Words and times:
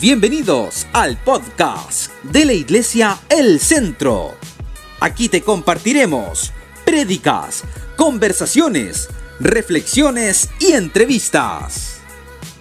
Bienvenidos 0.00 0.86
al 0.92 1.16
podcast 1.16 2.12
de 2.22 2.44
la 2.44 2.52
Iglesia 2.52 3.18
El 3.28 3.58
Centro. 3.58 4.38
Aquí 5.00 5.28
te 5.28 5.42
compartiremos 5.42 6.52
prédicas, 6.84 7.64
conversaciones, 7.96 9.08
reflexiones 9.40 10.50
y 10.60 10.74
entrevistas. 10.74 12.00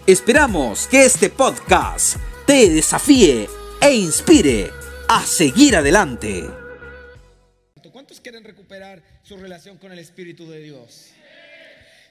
Esperamos 0.08 0.88
que 0.88 1.06
este 1.06 1.30
podcast 1.30 2.18
te 2.48 2.72
desafíe 2.72 3.48
e 3.84 3.94
inspire 3.94 4.72
a 5.08 5.24
seguir 5.24 5.76
adelante. 5.76 6.50
¿Cuántos 7.92 8.20
quieren 8.20 8.44
recuperar 8.46 9.04
su 9.22 9.38
relación 9.38 9.78
con 9.78 9.92
el 9.92 10.00
Espíritu 10.00 10.50
de 10.50 10.60
Dios? 10.62 11.12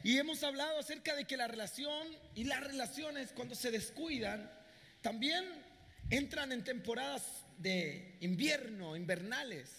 Y 0.05 0.19
hemos 0.19 0.45
hablado 0.45 0.79
acerca 0.79 1.17
de 1.17 1.25
que 1.25 1.37
la 1.37 1.49
relación 1.49 2.07
y 2.37 2.45
las 2.45 2.63
relaciones 2.63 3.31
cuando 3.35 3.57
se 3.57 3.73
descuidan 3.73 4.56
también 5.07 5.45
entran 6.11 6.51
en 6.51 6.65
temporadas 6.65 7.23
de 7.59 8.17
invierno, 8.23 8.97
invernales. 8.97 9.71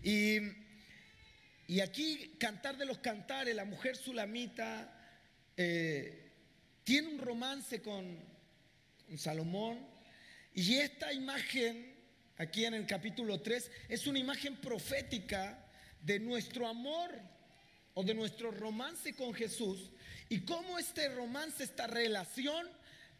Y, 0.00 0.38
y 1.66 1.80
aquí 1.80 2.36
Cantar 2.38 2.76
de 2.76 2.86
los 2.86 2.98
Cantares, 2.98 3.56
la 3.56 3.64
mujer 3.64 3.96
sulamita, 3.96 4.96
eh, 5.56 6.30
tiene 6.84 7.14
un 7.14 7.18
romance 7.18 7.82
con, 7.82 8.16
con 9.08 9.18
Salomón. 9.18 9.84
Y 10.54 10.76
esta 10.76 11.12
imagen, 11.12 11.92
aquí 12.36 12.64
en 12.64 12.74
el 12.74 12.86
capítulo 12.86 13.40
3, 13.40 13.72
es 13.88 14.06
una 14.06 14.20
imagen 14.20 14.54
profética 14.58 15.66
de 16.00 16.20
nuestro 16.20 16.68
amor 16.68 17.10
o 17.94 18.04
de 18.04 18.14
nuestro 18.14 18.52
romance 18.52 19.16
con 19.16 19.34
Jesús 19.34 19.90
y 20.28 20.44
cómo 20.44 20.78
este 20.78 21.08
romance, 21.08 21.64
esta 21.64 21.88
relación, 21.88 22.68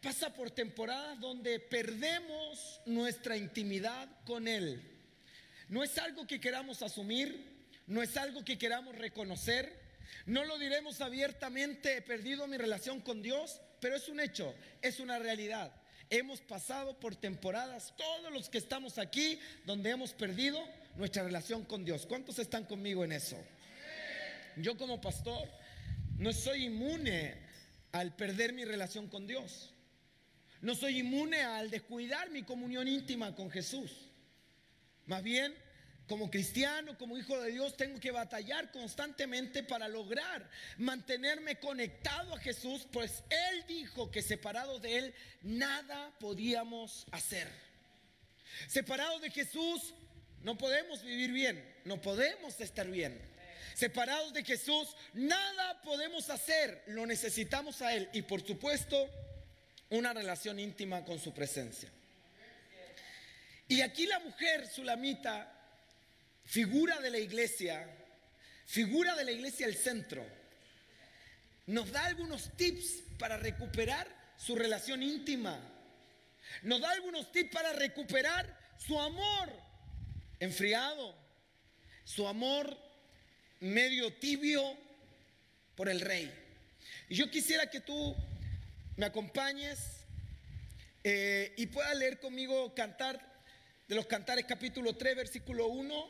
pasa 0.04 0.34
por 0.34 0.50
temporadas 0.50 1.18
donde 1.18 1.58
perdemos 1.58 2.82
nuestra 2.84 3.38
intimidad 3.38 4.06
con 4.26 4.46
Él. 4.46 4.82
No 5.70 5.82
es 5.82 5.96
algo 5.96 6.26
que 6.26 6.42
queramos 6.42 6.82
asumir, 6.82 7.66
no 7.86 8.02
es 8.02 8.14
algo 8.18 8.44
que 8.44 8.58
queramos 8.58 8.94
reconocer, 8.96 9.80
no 10.26 10.44
lo 10.44 10.58
diremos 10.58 11.00
abiertamente, 11.00 11.96
he 11.96 12.02
perdido 12.02 12.46
mi 12.46 12.58
relación 12.58 13.00
con 13.00 13.22
Dios, 13.22 13.62
pero 13.80 13.96
es 13.96 14.10
un 14.10 14.20
hecho, 14.20 14.54
es 14.82 15.00
una 15.00 15.18
realidad. 15.18 15.72
Hemos 16.10 16.42
pasado 16.42 17.00
por 17.00 17.16
temporadas, 17.16 17.94
todos 17.96 18.30
los 18.30 18.50
que 18.50 18.58
estamos 18.58 18.98
aquí, 18.98 19.40
donde 19.64 19.88
hemos 19.88 20.12
perdido 20.12 20.62
nuestra 20.96 21.22
relación 21.22 21.64
con 21.64 21.82
Dios. 21.82 22.04
¿Cuántos 22.04 22.38
están 22.38 22.66
conmigo 22.66 23.04
en 23.04 23.12
eso? 23.12 23.42
Yo 24.56 24.76
como 24.76 25.00
pastor 25.00 25.48
no 26.18 26.34
soy 26.34 26.66
inmune 26.66 27.38
al 27.92 28.14
perder 28.14 28.52
mi 28.52 28.66
relación 28.66 29.08
con 29.08 29.26
Dios. 29.26 29.73
No 30.64 30.74
soy 30.74 31.00
inmune 31.00 31.42
al 31.42 31.70
descuidar 31.70 32.30
mi 32.30 32.42
comunión 32.42 32.88
íntima 32.88 33.34
con 33.34 33.50
Jesús. 33.50 34.08
Más 35.04 35.22
bien, 35.22 35.54
como 36.08 36.30
cristiano, 36.30 36.96
como 36.96 37.18
hijo 37.18 37.38
de 37.38 37.50
Dios, 37.50 37.76
tengo 37.76 38.00
que 38.00 38.10
batallar 38.10 38.72
constantemente 38.72 39.62
para 39.62 39.88
lograr 39.88 40.48
mantenerme 40.78 41.60
conectado 41.60 42.32
a 42.32 42.38
Jesús, 42.38 42.88
pues 42.90 43.24
Él 43.28 43.64
dijo 43.68 44.10
que 44.10 44.22
separados 44.22 44.80
de 44.80 44.96
Él 44.96 45.14
nada 45.42 46.14
podíamos 46.18 47.04
hacer. 47.10 47.46
Separados 48.66 49.20
de 49.20 49.30
Jesús 49.30 49.92
no 50.40 50.56
podemos 50.56 51.02
vivir 51.02 51.30
bien, 51.30 51.74
no 51.84 52.00
podemos 52.00 52.58
estar 52.62 52.88
bien. 52.88 53.20
Separados 53.74 54.32
de 54.32 54.42
Jesús 54.42 54.96
nada 55.12 55.82
podemos 55.82 56.30
hacer, 56.30 56.84
lo 56.86 57.04
necesitamos 57.04 57.82
a 57.82 57.94
Él 57.94 58.08
y 58.14 58.22
por 58.22 58.40
supuesto 58.46 59.10
una 59.90 60.12
relación 60.12 60.58
íntima 60.58 61.04
con 61.04 61.18
su 61.18 61.32
presencia. 61.32 61.90
Y 63.68 63.80
aquí 63.80 64.06
la 64.06 64.18
mujer 64.20 64.66
sulamita, 64.68 65.50
figura 66.44 67.00
de 67.00 67.10
la 67.10 67.18
iglesia, 67.18 67.88
figura 68.66 69.14
de 69.14 69.24
la 69.24 69.32
iglesia 69.32 69.66
el 69.66 69.76
centro, 69.76 70.24
nos 71.66 71.90
da 71.90 72.04
algunos 72.04 72.54
tips 72.56 73.02
para 73.18 73.36
recuperar 73.36 74.06
su 74.36 74.54
relación 74.54 75.02
íntima. 75.02 75.58
Nos 76.62 76.80
da 76.80 76.90
algunos 76.90 77.32
tips 77.32 77.50
para 77.52 77.72
recuperar 77.72 78.58
su 78.76 79.00
amor 79.00 79.50
enfriado, 80.40 81.16
su 82.04 82.28
amor 82.28 82.76
medio 83.60 84.12
tibio 84.12 84.76
por 85.74 85.88
el 85.88 86.00
rey. 86.00 86.32
Y 87.08 87.16
yo 87.16 87.30
quisiera 87.30 87.70
que 87.70 87.80
tú 87.80 88.14
me 88.96 89.06
acompañes 89.06 90.04
eh, 91.02 91.52
y 91.56 91.66
puedas 91.66 91.96
leer 91.96 92.20
conmigo 92.20 92.74
cantar 92.74 93.20
de 93.88 93.94
los 93.94 94.06
cantares 94.06 94.44
capítulo 94.48 94.96
3 94.96 95.16
versículo 95.16 95.66
1 95.66 96.08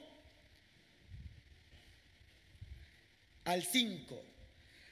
al 3.45 3.65
5. 3.65 4.25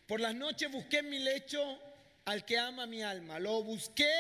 Por 0.07 0.21
las 0.21 0.35
noches 0.35 0.71
busqué 0.71 0.99
en 0.99 1.11
mi 1.11 1.19
lecho 1.19 1.81
al 2.25 2.45
que 2.45 2.59
ama 2.59 2.87
mi 2.87 3.03
alma. 3.03 3.39
Lo 3.39 3.63
busqué 3.63 4.13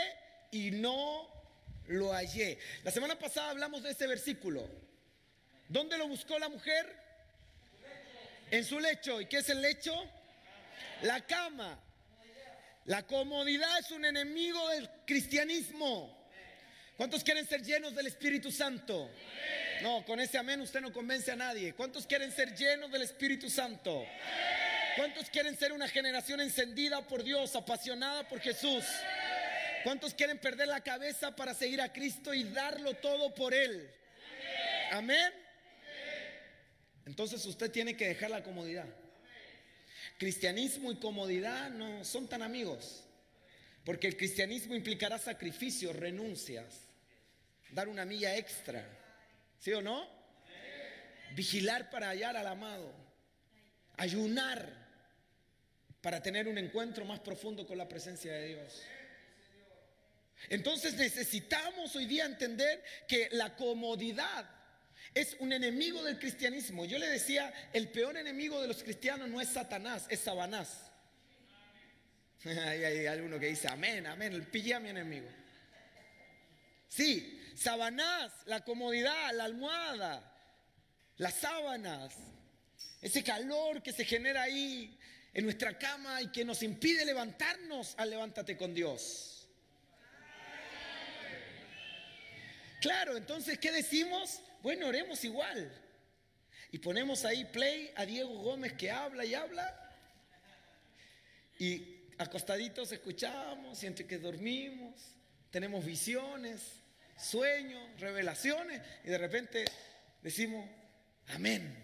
y 0.50 0.70
no 0.70 1.28
lo 1.88 2.12
hallé. 2.12 2.58
La 2.84 2.90
semana 2.90 3.18
pasada 3.18 3.50
hablamos 3.50 3.82
de 3.82 3.90
ese 3.90 4.06
versículo. 4.06 4.68
¿Dónde 5.68 5.96
lo 5.98 6.06
buscó 6.08 6.38
la 6.38 6.48
mujer? 6.48 6.96
En 8.50 8.64
su 8.64 8.78
lecho. 8.78 9.20
¿Y 9.20 9.26
qué 9.26 9.38
es 9.38 9.48
el 9.48 9.62
lecho? 9.62 9.94
La 11.02 11.20
cama. 11.26 11.78
La 12.86 13.02
comodidad 13.06 13.78
es 13.78 13.90
un 13.92 14.04
enemigo 14.04 14.68
del 14.70 14.90
cristianismo. 15.06 16.18
¿Cuántos 16.96 17.22
quieren 17.22 17.46
ser 17.46 17.62
llenos 17.62 17.94
del 17.94 18.06
Espíritu 18.06 18.50
Santo? 18.50 19.10
No, 19.82 20.04
con 20.04 20.20
ese 20.20 20.38
amén 20.38 20.60
usted 20.60 20.80
no 20.80 20.92
convence 20.92 21.30
a 21.30 21.36
nadie. 21.36 21.74
¿Cuántos 21.74 22.06
quieren 22.06 22.30
ser 22.32 22.54
llenos 22.54 22.90
del 22.90 23.02
Espíritu 23.02 23.48
Santo? 23.48 24.04
¿Cuántos 24.96 25.30
quieren 25.30 25.56
ser 25.56 25.72
una 25.72 25.88
generación 25.88 26.40
encendida 26.40 27.06
por 27.06 27.22
Dios, 27.22 27.56
apasionada 27.56 28.28
por 28.28 28.40
Jesús? 28.40 28.84
¿Cuántos 29.84 30.14
quieren 30.14 30.38
perder 30.38 30.68
la 30.68 30.80
cabeza 30.80 31.34
para 31.34 31.54
seguir 31.54 31.80
a 31.80 31.92
Cristo 31.92 32.34
y 32.34 32.44
darlo 32.44 32.94
todo 32.94 33.32
por 33.34 33.54
Él? 33.54 33.90
Amén. 34.90 35.32
Entonces 37.06 37.44
usted 37.46 37.70
tiene 37.70 37.96
que 37.96 38.08
dejar 38.08 38.30
la 38.30 38.42
comodidad. 38.42 38.86
Cristianismo 40.18 40.92
y 40.92 40.96
comodidad 40.96 41.70
no 41.70 42.04
son 42.04 42.28
tan 42.28 42.42
amigos, 42.42 43.04
porque 43.84 44.06
el 44.06 44.16
cristianismo 44.16 44.74
implicará 44.74 45.18
sacrificios, 45.18 45.96
renuncias, 45.96 46.88
dar 47.70 47.88
una 47.88 48.04
milla 48.04 48.36
extra, 48.36 48.86
¿sí 49.58 49.72
o 49.72 49.82
no? 49.82 50.08
Vigilar 51.34 51.90
para 51.90 52.10
hallar 52.10 52.36
al 52.36 52.46
amado, 52.46 52.92
ayunar 53.96 54.82
para 56.00 56.22
tener 56.22 56.48
un 56.48 56.58
encuentro 56.58 57.04
más 57.04 57.20
profundo 57.20 57.66
con 57.66 57.78
la 57.78 57.88
presencia 57.88 58.32
de 58.32 58.48
Dios. 58.48 58.82
Entonces 60.48 60.94
necesitamos 60.94 61.94
hoy 61.96 62.06
día 62.06 62.26
entender 62.26 62.82
que 63.06 63.28
la 63.32 63.54
comodidad 63.56 64.61
es 65.14 65.36
un 65.40 65.52
enemigo 65.52 66.02
del 66.02 66.18
cristianismo. 66.18 66.84
Yo 66.84 66.98
le 66.98 67.08
decía, 67.08 67.52
el 67.72 67.88
peor 67.88 68.16
enemigo 68.16 68.60
de 68.60 68.68
los 68.68 68.82
cristianos 68.82 69.28
no 69.28 69.40
es 69.40 69.48
Satanás, 69.48 70.06
es 70.08 70.20
Sabanás. 70.20 70.90
hay, 72.44 72.84
hay 72.84 73.06
alguno 73.06 73.38
que 73.38 73.46
dice, 73.46 73.68
amén, 73.68 74.06
amén, 74.06 74.32
el 74.32 74.46
pilla 74.46 74.78
a 74.78 74.80
mi 74.80 74.88
enemigo. 74.88 75.28
Sí, 76.88 77.40
Sabanás, 77.56 78.32
la 78.46 78.64
comodidad, 78.64 79.32
la 79.34 79.44
almohada, 79.44 80.32
las 81.18 81.34
sábanas, 81.34 82.14
ese 83.00 83.22
calor 83.22 83.82
que 83.82 83.92
se 83.92 84.04
genera 84.04 84.42
ahí 84.42 84.98
en 85.34 85.44
nuestra 85.44 85.78
cama 85.78 86.22
y 86.22 86.28
que 86.28 86.44
nos 86.44 86.62
impide 86.62 87.04
levantarnos 87.04 87.94
al 87.96 88.10
levántate 88.10 88.56
con 88.56 88.74
Dios. 88.74 89.48
Claro, 92.80 93.16
entonces, 93.16 93.58
¿qué 93.58 93.70
decimos? 93.70 94.40
Bueno, 94.62 94.86
oremos 94.86 95.22
igual. 95.24 95.70
Y 96.70 96.78
ponemos 96.78 97.24
ahí 97.24 97.44
play 97.46 97.92
a 97.96 98.06
Diego 98.06 98.32
Gómez 98.38 98.74
que 98.74 98.90
habla 98.90 99.24
y 99.24 99.34
habla. 99.34 99.78
Y 101.58 102.06
acostaditos 102.16 102.92
escuchamos, 102.92 103.78
siente 103.78 104.06
que 104.06 104.18
dormimos, 104.18 104.94
tenemos 105.50 105.84
visiones, 105.84 106.62
sueños, 107.18 108.00
revelaciones. 108.00 108.80
Y 109.04 109.08
de 109.08 109.18
repente 109.18 109.64
decimos, 110.22 110.68
amén. 111.34 111.76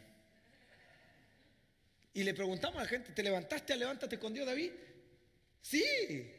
Y 2.14 2.22
le 2.22 2.32
preguntamos 2.32 2.78
a 2.78 2.84
la 2.84 2.88
gente, 2.88 3.12
¿te 3.12 3.22
levantaste 3.22 3.72
a 3.72 3.76
levántate 3.76 4.18
con 4.18 4.32
Dios, 4.32 4.46
David? 4.46 4.72
Sí. 5.62 6.34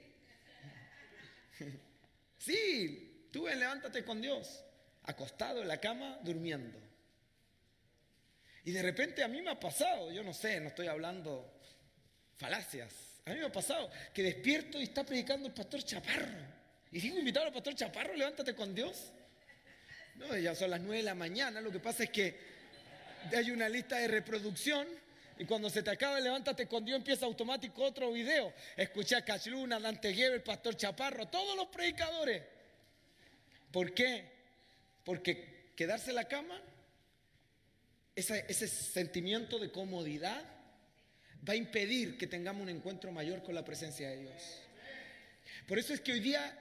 Sí, 2.40 3.28
tú 3.34 3.50
en 3.50 3.60
levántate 3.60 4.06
con 4.06 4.22
Dios 4.22 4.64
acostado 5.10 5.62
en 5.62 5.68
la 5.68 5.80
cama 5.80 6.20
durmiendo. 6.24 6.80
Y 8.66 8.72
de 8.72 8.82
repente 8.82 9.24
a 9.24 9.28
mí 9.28 9.42
me 9.42 9.52
ha 9.52 9.60
pasado, 9.60 10.12
yo 10.12 10.24
no 10.24 10.34
sé, 10.34 10.60
no 10.60 10.70
estoy 10.70 10.88
hablando 10.88 11.52
falacias, 12.38 12.94
a 13.26 13.32
mí 13.32 13.40
me 13.40 13.46
ha 13.46 13.52
pasado 13.52 13.90
que 14.14 14.24
despierto 14.24 14.80
y 14.80 14.84
está 14.84 15.04
predicando 15.04 15.48
el 15.48 15.54
pastor 15.54 15.84
Chaparro. 15.84 16.60
Y 16.92 17.00
digo, 17.00 17.20
invitar 17.20 17.46
al 17.46 17.54
pastor 17.54 17.76
Chaparro, 17.76 18.16
levántate 18.16 18.56
con 18.56 18.74
Dios. 18.74 19.12
No, 20.16 20.38
ya 20.38 20.56
son 20.56 20.72
las 20.72 20.82
nueve 20.82 20.98
de 20.98 21.04
la 21.04 21.16
mañana. 21.16 21.62
Lo 21.62 21.72
que 21.72 21.80
pasa 21.80 22.04
es 22.04 22.10
que 22.10 22.40
hay 23.36 23.52
una 23.52 23.70
lista 23.70 23.98
de 23.98 24.08
reproducción 24.08 24.88
y 25.38 25.46
cuando 25.46 25.70
se 25.70 25.84
te 25.84 25.92
acaba 25.92 26.20
levántate 26.20 26.68
con 26.68 26.84
Dios 26.84 26.98
empieza 26.98 27.26
automático 27.26 27.84
otro 27.84 28.12
video. 28.12 28.54
Escuché 28.76 29.16
a 29.16 29.24
Cachluna, 29.24 29.80
Dante 29.80 30.10
Guerra, 30.10 30.36
el 30.36 30.44
pastor 30.44 30.76
Chaparro, 30.76 31.28
todos 31.28 31.56
los 31.56 31.68
predicadores. 31.68 32.44
¿Por 33.72 33.94
qué? 33.94 34.39
Porque 35.10 35.72
quedarse 35.76 36.12
en 36.12 36.18
la 36.18 36.28
cama, 36.28 36.62
ese, 38.16 38.46
ese 38.48 38.68
sentimiento 38.68 39.58
de 39.58 39.72
comodidad 39.72 40.40
va 41.50 41.54
a 41.54 41.56
impedir 41.56 42.16
que 42.16 42.28
tengamos 42.28 42.62
un 42.62 42.70
encuentro 42.70 43.12
mayor 43.12 43.42
con 43.42 43.56
la 43.56 43.66
presencia 43.66 44.08
de 44.08 44.18
Dios. 44.18 44.62
Por 45.68 45.80
eso 45.80 45.96
es 45.96 46.02
que 46.02 46.12
hoy 46.12 46.20
día 46.20 46.56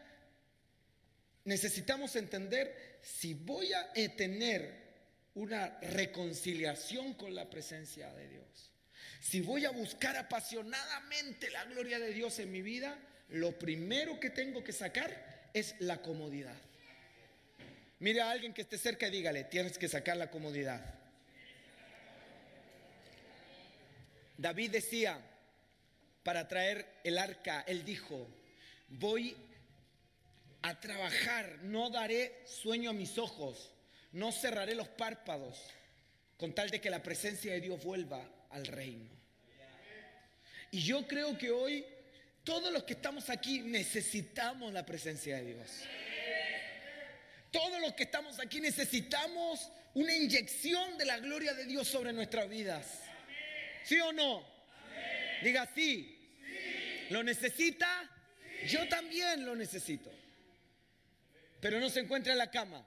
necesitamos 1.44 2.16
entender 2.16 3.00
si 3.02 3.34
voy 3.34 3.70
a 3.74 3.92
tener 4.16 4.72
una 5.34 5.78
reconciliación 5.80 7.12
con 7.12 7.34
la 7.34 7.50
presencia 7.50 8.10
de 8.14 8.28
Dios, 8.30 8.72
si 9.20 9.42
voy 9.42 9.66
a 9.66 9.70
buscar 9.72 10.16
apasionadamente 10.16 11.50
la 11.50 11.66
gloria 11.66 11.98
de 11.98 12.14
Dios 12.14 12.38
en 12.38 12.50
mi 12.50 12.62
vida, 12.62 12.98
lo 13.28 13.58
primero 13.58 14.18
que 14.18 14.30
tengo 14.30 14.64
que 14.64 14.72
sacar 14.72 15.50
es 15.52 15.74
la 15.80 16.00
comodidad. 16.00 16.56
Mire 18.00 18.20
a 18.20 18.30
alguien 18.30 18.54
que 18.54 18.62
esté 18.62 18.78
cerca 18.78 19.08
y 19.08 19.10
dígale, 19.10 19.44
tienes 19.44 19.76
que 19.76 19.88
sacar 19.88 20.16
la 20.16 20.30
comodidad. 20.30 20.80
David 24.36 24.70
decía, 24.70 25.20
para 26.22 26.46
traer 26.46 26.86
el 27.02 27.18
arca, 27.18 27.64
él 27.66 27.84
dijo, 27.84 28.28
voy 28.88 29.36
a 30.62 30.78
trabajar, 30.78 31.58
no 31.62 31.90
daré 31.90 32.42
sueño 32.46 32.90
a 32.90 32.92
mis 32.92 33.18
ojos, 33.18 33.72
no 34.12 34.30
cerraré 34.30 34.76
los 34.76 34.88
párpados, 34.88 35.58
con 36.36 36.54
tal 36.54 36.70
de 36.70 36.80
que 36.80 36.90
la 36.90 37.02
presencia 37.02 37.52
de 37.52 37.60
Dios 37.60 37.82
vuelva 37.82 38.24
al 38.50 38.66
reino. 38.66 39.10
Y 40.70 40.82
yo 40.82 41.06
creo 41.08 41.36
que 41.36 41.50
hoy 41.50 41.84
todos 42.44 42.72
los 42.72 42.84
que 42.84 42.92
estamos 42.92 43.28
aquí 43.30 43.60
necesitamos 43.60 44.72
la 44.72 44.86
presencia 44.86 45.36
de 45.36 45.54
Dios. 45.54 45.70
Todos 47.50 47.80
los 47.80 47.94
que 47.94 48.04
estamos 48.04 48.38
aquí 48.40 48.60
necesitamos 48.60 49.70
una 49.94 50.14
inyección 50.14 50.98
de 50.98 51.06
la 51.06 51.18
gloria 51.18 51.54
de 51.54 51.64
Dios 51.64 51.88
sobre 51.88 52.12
nuestras 52.12 52.48
vidas. 52.48 53.02
¿Sí 53.84 53.98
o 54.00 54.12
no? 54.12 54.46
Diga 55.42 55.68
sí. 55.74 56.14
¿Lo 57.10 57.22
necesita? 57.22 57.88
Yo 58.66 58.86
también 58.88 59.46
lo 59.46 59.56
necesito. 59.56 60.10
Pero 61.60 61.80
no 61.80 61.88
se 61.88 62.00
encuentra 62.00 62.32
en 62.32 62.38
la 62.38 62.50
cama. 62.50 62.86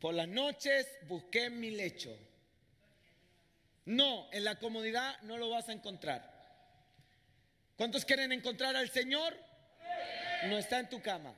Por 0.00 0.14
las 0.14 0.28
noches 0.28 0.86
busqué 1.02 1.50
mi 1.50 1.70
lecho. 1.70 2.16
No, 3.84 4.28
en 4.32 4.44
la 4.44 4.58
comodidad 4.58 5.20
no 5.22 5.36
lo 5.36 5.50
vas 5.50 5.68
a 5.68 5.72
encontrar. 5.72 6.34
¿Cuántos 7.76 8.04
quieren 8.04 8.32
encontrar 8.32 8.74
al 8.74 8.90
Señor? 8.90 9.36
No 10.44 10.58
está 10.58 10.80
en 10.80 10.88
tu 10.88 11.00
cama. 11.00 11.34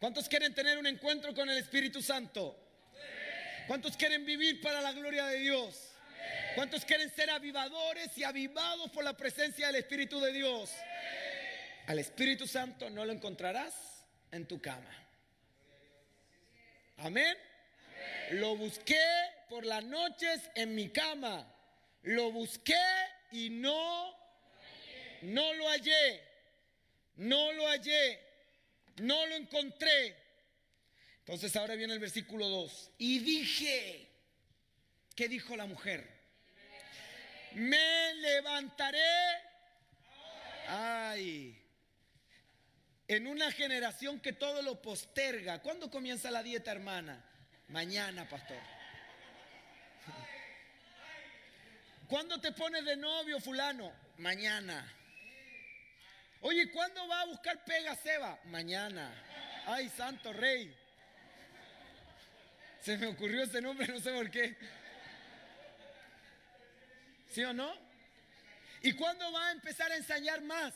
¿Cuántos 0.00 0.30
quieren 0.30 0.54
tener 0.54 0.78
un 0.78 0.86
encuentro 0.86 1.34
con 1.34 1.50
el 1.50 1.58
Espíritu 1.58 2.00
Santo? 2.00 2.56
¿Cuántos 3.66 3.98
quieren 3.98 4.24
vivir 4.24 4.62
para 4.62 4.80
la 4.80 4.92
gloria 4.92 5.26
de 5.26 5.36
Dios? 5.36 5.90
¿Cuántos 6.54 6.86
quieren 6.86 7.14
ser 7.14 7.28
avivadores 7.28 8.16
y 8.16 8.24
avivados 8.24 8.90
por 8.92 9.04
la 9.04 9.12
presencia 9.12 9.66
del 9.66 9.76
Espíritu 9.76 10.18
de 10.18 10.32
Dios? 10.32 10.70
Al 11.86 11.98
Espíritu 11.98 12.46
Santo 12.46 12.88
no 12.88 13.04
lo 13.04 13.12
encontrarás 13.12 13.74
en 14.32 14.46
tu 14.46 14.58
cama. 14.58 14.90
Amén. 16.96 17.36
Lo 18.30 18.56
busqué 18.56 19.04
por 19.50 19.66
las 19.66 19.84
noches 19.84 20.50
en 20.54 20.74
mi 20.74 20.88
cama. 20.88 21.46
Lo 22.04 22.32
busqué 22.32 22.74
y 23.32 23.50
no, 23.50 24.16
no 25.20 25.52
lo 25.52 25.68
hallé. 25.68 26.22
No 27.16 27.52
lo 27.52 27.68
hallé. 27.68 28.29
No 28.98 29.26
lo 29.26 29.34
encontré. 29.36 30.16
Entonces 31.20 31.54
ahora 31.56 31.74
viene 31.74 31.94
el 31.94 32.00
versículo 32.00 32.48
2. 32.48 32.90
Y 32.98 33.20
dije, 33.20 34.08
¿qué 35.14 35.28
dijo 35.28 35.56
la 35.56 35.66
mujer? 35.66 36.08
Me 37.52 38.14
levantaré. 38.14 38.98
Ay. 40.68 41.56
En 43.08 43.26
una 43.26 43.50
generación 43.52 44.20
que 44.20 44.32
todo 44.32 44.62
lo 44.62 44.80
posterga. 44.80 45.60
¿Cuándo 45.60 45.90
comienza 45.90 46.30
la 46.30 46.42
dieta, 46.42 46.72
hermana? 46.72 47.24
Mañana, 47.68 48.28
pastor. 48.28 48.58
¿Cuándo 52.08 52.40
te 52.40 52.50
pones 52.52 52.84
de 52.84 52.96
novio, 52.96 53.40
fulano? 53.40 53.92
Mañana. 54.16 54.99
Oye, 56.42 56.70
¿cuándo 56.70 57.06
va 57.06 57.20
a 57.20 57.26
buscar 57.26 57.62
pega 57.64 57.94
Seba? 57.96 58.38
Mañana. 58.44 59.12
Ay, 59.66 59.88
santo 59.90 60.32
rey. 60.32 60.74
Se 62.80 62.96
me 62.96 63.08
ocurrió 63.08 63.42
ese 63.42 63.60
nombre, 63.60 63.86
no 63.88 64.00
sé 64.00 64.10
por 64.12 64.30
qué. 64.30 64.56
¿Sí 67.30 67.44
o 67.44 67.52
no? 67.52 67.72
¿Y 68.82 68.92
cuándo 68.94 69.30
va 69.32 69.48
a 69.48 69.52
empezar 69.52 69.92
a 69.92 69.96
ensayar 69.96 70.40
más? 70.42 70.72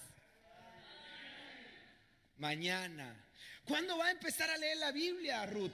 Mañana. 2.36 3.16
¿Cuándo 3.64 3.96
va 3.96 4.06
a 4.06 4.10
empezar 4.10 4.50
a 4.50 4.58
leer 4.58 4.76
la 4.76 4.92
Biblia, 4.92 5.46
Ruth? 5.46 5.72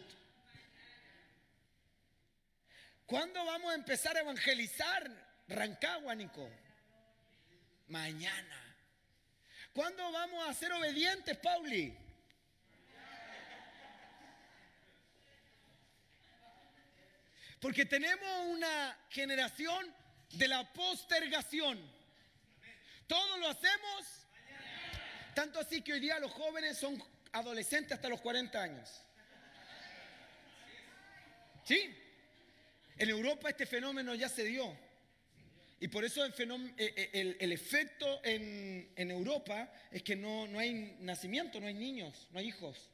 ¿Cuándo 3.06 3.44
vamos 3.44 3.72
a 3.72 3.74
empezar 3.74 4.16
a 4.16 4.20
evangelizar 4.20 5.10
Rancagua, 5.48 6.14
Nico? 6.14 6.48
Mañana. 7.88 8.69
¿Cuándo 9.80 10.12
vamos 10.12 10.46
a 10.46 10.52
ser 10.52 10.70
obedientes, 10.74 11.38
Pauli? 11.38 11.96
Porque 17.58 17.86
tenemos 17.86 18.46
una 18.48 18.98
generación 19.08 19.90
de 20.32 20.48
la 20.48 20.70
postergación. 20.70 21.80
Todo 23.06 23.38
lo 23.38 23.48
hacemos, 23.48 24.26
tanto 25.34 25.58
así 25.58 25.80
que 25.80 25.94
hoy 25.94 26.00
día 26.00 26.18
los 26.18 26.32
jóvenes 26.32 26.76
son 26.76 27.02
adolescentes 27.32 27.92
hasta 27.92 28.10
los 28.10 28.20
40 28.20 28.62
años. 28.62 28.90
¿Sí? 31.64 31.96
En 32.98 33.08
Europa 33.08 33.48
este 33.48 33.64
fenómeno 33.64 34.14
ya 34.14 34.28
se 34.28 34.44
dio. 34.44 34.89
Y 35.82 35.88
por 35.88 36.04
eso 36.04 36.22
el, 36.22 36.34
fenómeno, 36.34 36.74
el, 36.76 37.52
efecto 37.52 38.20
en, 38.22 39.10
Europa 39.10 39.72
es 39.90 40.02
que 40.02 40.14
no, 40.14 40.46
no, 40.46 40.58
hay 40.58 40.96
nacimiento, 41.00 41.58
no 41.58 41.66
hay 41.66 41.74
niños, 41.74 42.28
no 42.32 42.38
hay 42.38 42.48
hijos. 42.48 42.90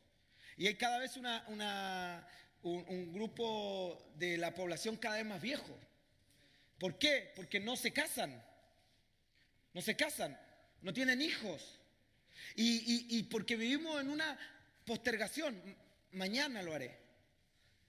Y 0.57 0.69
hay 0.69 0.77
cada 0.77 1.01
vez 1.01 1.17
una, 1.17 1.45
una, 1.49 2.29
un, 2.63 3.13
grupo 3.13 4.13
de 4.15 4.39
la 4.39 4.55
población 4.55 4.97
cada 4.99 5.17
vez 5.17 5.27
más 5.27 5.43
viejo. 5.43 5.77
¿Por 6.79 6.97
qué? 6.97 7.33
Porque 7.35 7.59
no 7.59 7.75
se 7.75 7.93
casan. 7.93 8.41
No 9.75 9.83
se 9.83 9.97
casan, 9.97 10.39
no 10.81 10.93
tienen 10.93 11.21
hijos. 11.21 11.81
Y, 12.55 12.77
y, 12.77 13.19
y 13.19 13.23
porque 13.25 13.57
vivimos 13.57 14.01
en 14.01 14.11
una 14.11 14.39
postergación. 14.85 15.61
Mañana 16.13 16.63
lo 16.63 16.73
haré. 16.73 16.97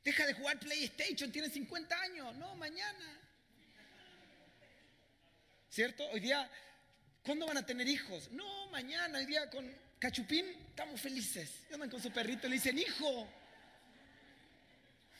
Deja 0.03 0.25
de 0.25 0.33
jugar 0.33 0.59
PlayStation, 0.59 1.31
tiene 1.31 1.51
50 1.51 2.01
años. 2.01 2.35
No, 2.37 2.55
mañana. 2.55 3.26
¿Cierto? 5.77 6.09
Hoy 6.09 6.21
día, 6.21 6.49
¿cuándo 7.21 7.45
van 7.45 7.57
a 7.57 7.63
tener 7.63 7.87
hijos? 7.87 8.31
No, 8.31 8.67
mañana, 8.71 9.19
hoy 9.19 9.27
día 9.27 9.47
con 9.47 9.71
Cachupín 9.99 10.43
estamos 10.69 10.99
felices. 10.99 11.67
Y 11.69 11.73
andan 11.75 11.87
con 11.87 12.01
su 12.01 12.09
perrito 12.09 12.47
y 12.47 12.49
le 12.49 12.55
dicen, 12.55 12.79
hijo. 12.79 13.27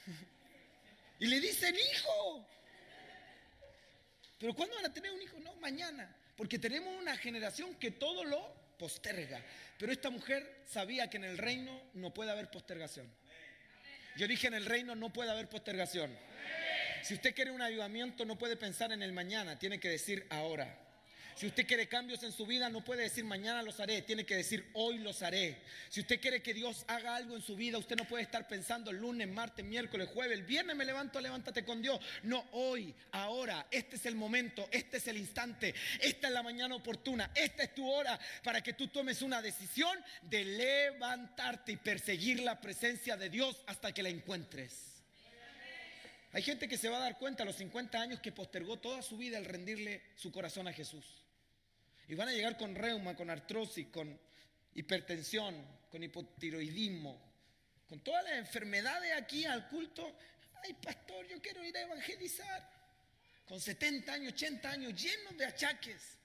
Y 1.19 1.27
le 1.27 1.39
dicen, 1.39 1.75
hijo. 1.75 2.47
Pero 4.39 4.55
¿cuándo 4.55 4.75
van 4.77 4.87
a 4.87 4.93
tener 4.95 5.11
un 5.11 5.21
hijo? 5.21 5.37
No, 5.41 5.53
mañana. 5.57 6.11
Porque 6.35 6.57
tenemos 6.57 6.91
una 6.99 7.15
generación 7.17 7.75
que 7.75 7.91
todo 7.91 8.23
lo 8.23 8.51
posterga. 8.79 9.39
Pero 9.77 9.91
esta 9.91 10.09
mujer 10.09 10.63
sabía 10.67 11.07
que 11.07 11.17
en 11.17 11.25
el 11.25 11.37
reino 11.37 11.83
no 11.93 12.15
puede 12.15 12.31
haber 12.31 12.49
postergación. 12.49 13.07
Yo 14.15 14.27
dije 14.27 14.47
en 14.47 14.55
el 14.55 14.65
reino 14.65 14.95
no 14.95 15.13
puede 15.13 15.29
haber 15.29 15.49
postergación. 15.49 16.17
Si 17.03 17.13
usted 17.13 17.33
quiere 17.33 17.51
un 17.51 17.61
avivamiento 17.61 18.25
no 18.25 18.37
puede 18.37 18.55
pensar 18.55 18.91
en 18.91 19.01
el 19.01 19.13
mañana, 19.13 19.57
tiene 19.57 19.79
que 19.79 19.89
decir 19.89 20.25
ahora. 20.29 20.87
Si 21.37 21.45
usted 21.45 21.67
quiere 21.67 21.87
cambios 21.87 22.23
en 22.23 22.31
su 22.31 22.47
vida, 22.47 22.67
no 22.67 22.83
puede 22.83 23.03
decir 23.03 23.23
mañana 23.23 23.61
los 23.61 23.79
haré, 23.79 24.01
tiene 24.01 24.25
que 24.25 24.35
decir 24.35 24.71
hoy 24.73 24.97
los 24.97 25.21
haré. 25.21 25.61
Si 25.87 25.99
usted 25.99 26.19
quiere 26.19 26.41
que 26.41 26.51
Dios 26.51 26.83
haga 26.87 27.15
algo 27.15 27.35
en 27.35 27.43
su 27.43 27.55
vida, 27.55 27.77
usted 27.77 27.95
no 27.95 28.05
puede 28.05 28.23
estar 28.23 28.47
pensando 28.47 28.89
el 28.89 28.97
lunes, 28.97 29.27
martes, 29.27 29.63
miércoles, 29.63 30.09
jueves, 30.11 30.35
el 30.39 30.45
viernes 30.45 30.75
me 30.75 30.83
levanto, 30.83 31.21
levántate 31.21 31.63
con 31.63 31.79
Dios. 31.79 32.01
No, 32.23 32.43
hoy, 32.53 32.91
ahora, 33.11 33.67
este 33.69 33.97
es 33.97 34.07
el 34.07 34.15
momento, 34.15 34.67
este 34.71 34.97
es 34.97 35.07
el 35.07 35.17
instante, 35.17 35.75
esta 36.01 36.25
es 36.27 36.33
la 36.33 36.41
mañana 36.41 36.73
oportuna, 36.73 37.29
esta 37.35 37.61
es 37.61 37.75
tu 37.75 37.87
hora 37.87 38.19
para 38.43 38.63
que 38.63 38.73
tú 38.73 38.87
tomes 38.87 39.21
una 39.21 39.39
decisión 39.39 39.95
de 40.23 40.43
levantarte 40.43 41.73
y 41.73 41.77
perseguir 41.77 42.39
la 42.39 42.59
presencia 42.59 43.15
de 43.15 43.29
Dios 43.29 43.61
hasta 43.67 43.91
que 43.91 44.01
la 44.01 44.09
encuentres. 44.09 44.96
Hay 46.37 46.43
gente 46.43 46.67
que 46.67 46.77
se 46.77 46.87
va 46.87 46.97
a 46.97 46.99
dar 46.99 47.17
cuenta 47.17 47.41
a 47.41 47.47
los 47.47 47.55
50 47.55 47.99
años 47.99 48.19
que 48.19 48.31
postergó 48.31 48.77
toda 48.77 49.01
su 49.01 49.17
vida 49.17 49.39
el 49.39 49.45
rendirle 49.45 50.03
su 50.13 50.31
corazón 50.31 50.67
a 50.67 50.71
Jesús. 50.71 51.03
Y 52.07 52.13
van 52.13 52.27
a 52.27 52.31
llegar 52.31 52.55
con 52.57 52.75
reuma, 52.75 53.15
con 53.15 53.31
artrosis, 53.31 53.87
con 53.87 54.19
hipertensión, 54.75 55.55
con 55.89 56.03
hipotiroidismo, 56.03 57.19
con 57.89 58.01
todas 58.01 58.23
las 58.23 58.33
enfermedades 58.33 59.13
aquí 59.13 59.45
al 59.45 59.67
culto. 59.67 60.15
Ay, 60.63 60.75
pastor, 60.75 61.25
yo 61.27 61.41
quiero 61.41 61.65
ir 61.65 61.75
a 61.75 61.81
evangelizar. 61.81 62.69
Con 63.47 63.59
70 63.59 64.13
años, 64.13 64.33
80 64.33 64.69
años, 64.69 64.93
llenos 64.93 65.35
de 65.35 65.45
achaques. 65.45 66.19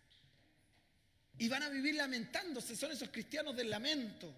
Y 1.38 1.48
van 1.48 1.62
a 1.62 1.70
vivir 1.70 1.94
lamentándose. 1.94 2.76
Son 2.76 2.92
esos 2.92 3.08
cristianos 3.08 3.56
del 3.56 3.70
lamento. 3.70 4.30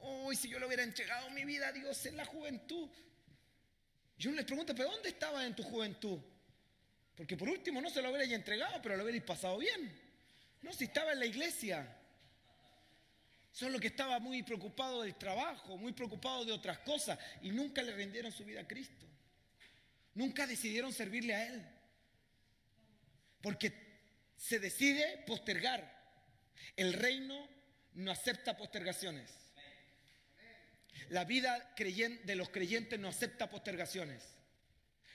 Hoy, 0.00 0.36
si 0.36 0.50
yo 0.50 0.58
le 0.58 0.66
hubiera 0.66 0.82
entregado 0.82 1.30
mi 1.30 1.46
vida 1.46 1.68
a 1.68 1.72
Dios 1.72 2.04
en 2.04 2.18
la 2.18 2.26
juventud. 2.26 2.90
Y 4.20 4.26
uno 4.26 4.36
les 4.36 4.44
pregunta, 4.44 4.74
¿pero 4.74 4.90
dónde 4.90 5.08
estabas 5.08 5.46
en 5.46 5.56
tu 5.56 5.62
juventud? 5.62 6.18
Porque 7.16 7.38
por 7.38 7.48
último 7.48 7.80
no 7.80 7.88
se 7.88 8.02
lo 8.02 8.10
hubierais 8.10 8.30
entregado, 8.30 8.78
pero 8.82 8.94
lo 8.94 9.04
hubierais 9.04 9.24
pasado 9.24 9.56
bien. 9.56 9.98
No, 10.60 10.74
si 10.74 10.84
estaba 10.84 11.12
en 11.12 11.20
la 11.20 11.24
iglesia. 11.24 11.96
Solo 13.50 13.80
que 13.80 13.86
estaba 13.86 14.18
muy 14.18 14.42
preocupado 14.42 15.02
del 15.02 15.14
trabajo, 15.14 15.78
muy 15.78 15.92
preocupado 15.92 16.44
de 16.44 16.52
otras 16.52 16.80
cosas 16.80 17.18
y 17.40 17.50
nunca 17.50 17.80
le 17.82 17.92
rindieron 17.92 18.30
su 18.30 18.44
vida 18.44 18.60
a 18.60 18.68
Cristo. 18.68 19.06
Nunca 20.14 20.46
decidieron 20.46 20.92
servirle 20.92 21.34
a 21.34 21.46
Él. 21.46 21.66
Porque 23.40 23.72
se 24.36 24.58
decide 24.58 25.24
postergar. 25.26 25.98
El 26.76 26.92
reino 26.92 27.48
no 27.94 28.10
acepta 28.10 28.54
postergaciones. 28.54 29.49
La 31.10 31.24
vida 31.24 31.74
de 31.76 32.36
los 32.36 32.50
creyentes 32.50 32.98
no 32.98 33.08
acepta 33.08 33.50
postergaciones. 33.50 34.22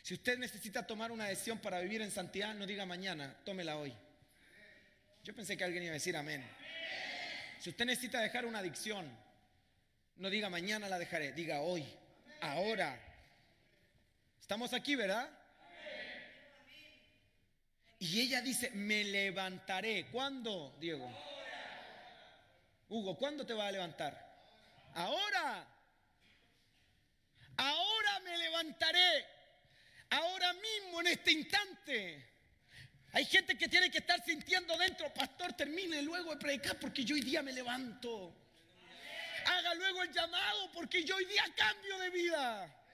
Si 0.02 0.14
usted 0.14 0.38
necesita 0.38 0.86
tomar 0.86 1.10
una 1.10 1.26
decisión 1.26 1.60
para 1.60 1.80
vivir 1.80 2.02
en 2.02 2.12
santidad, 2.12 2.54
no 2.54 2.66
diga 2.66 2.86
mañana, 2.86 3.34
tómela 3.46 3.78
hoy. 3.78 3.94
Yo 5.24 5.34
pensé 5.34 5.56
que 5.56 5.64
alguien 5.64 5.84
iba 5.84 5.92
a 5.92 5.94
decir 5.94 6.18
amén. 6.18 6.46
Si 7.62 7.70
usted 7.70 7.86
necesita 7.86 8.20
dejar 8.20 8.46
una 8.46 8.60
adicción, 8.60 9.10
no 10.18 10.30
diga 10.30 10.50
mañana 10.50 10.90
la 10.90 11.00
dejaré, 11.00 11.32
diga 11.32 11.62
hoy, 11.62 11.86
ahora. 12.42 13.00
Estamos 14.42 14.74
aquí, 14.74 14.96
¿verdad? 14.96 15.30
Y 18.00 18.20
ella 18.20 18.42
dice, 18.42 18.70
me 18.72 19.06
levantaré. 19.06 20.08
¿Cuándo, 20.12 20.76
Diego? 20.78 21.10
Hugo, 22.90 23.18
¿cuándo 23.18 23.46
te 23.46 23.54
vas 23.54 23.70
a 23.70 23.72
levantar? 23.72 24.36
Ahora. 24.94 25.70
Ahora 27.58 28.20
me 28.22 28.38
levantaré. 28.38 29.26
Ahora 30.10 30.54
mismo, 30.54 31.02
en 31.02 31.08
este 31.08 31.32
instante. 31.32 32.36
Hay 33.14 33.26
gente 33.26 33.58
que 33.58 33.70
tiene 33.70 33.90
que 33.90 34.00
estar 34.00 34.24
sintiendo 34.26 34.78
dentro, 34.78 35.14
pastor, 35.14 35.54
termine 35.54 36.02
luego 36.02 36.32
de 36.32 36.38
predicar 36.38 36.78
porque 36.78 37.06
yo 37.06 37.16
hoy 37.16 37.22
día 37.22 37.42
me 37.42 37.54
levanto. 37.54 38.36
Haga 39.46 39.74
luego 39.76 40.04
el 40.04 40.12
llamado 40.12 40.72
porque 40.74 41.04
yo 41.04 41.16
hoy 41.16 41.26
día 41.26 41.44
cambio 41.56 41.98
de 42.00 42.10
vida. 42.10 42.85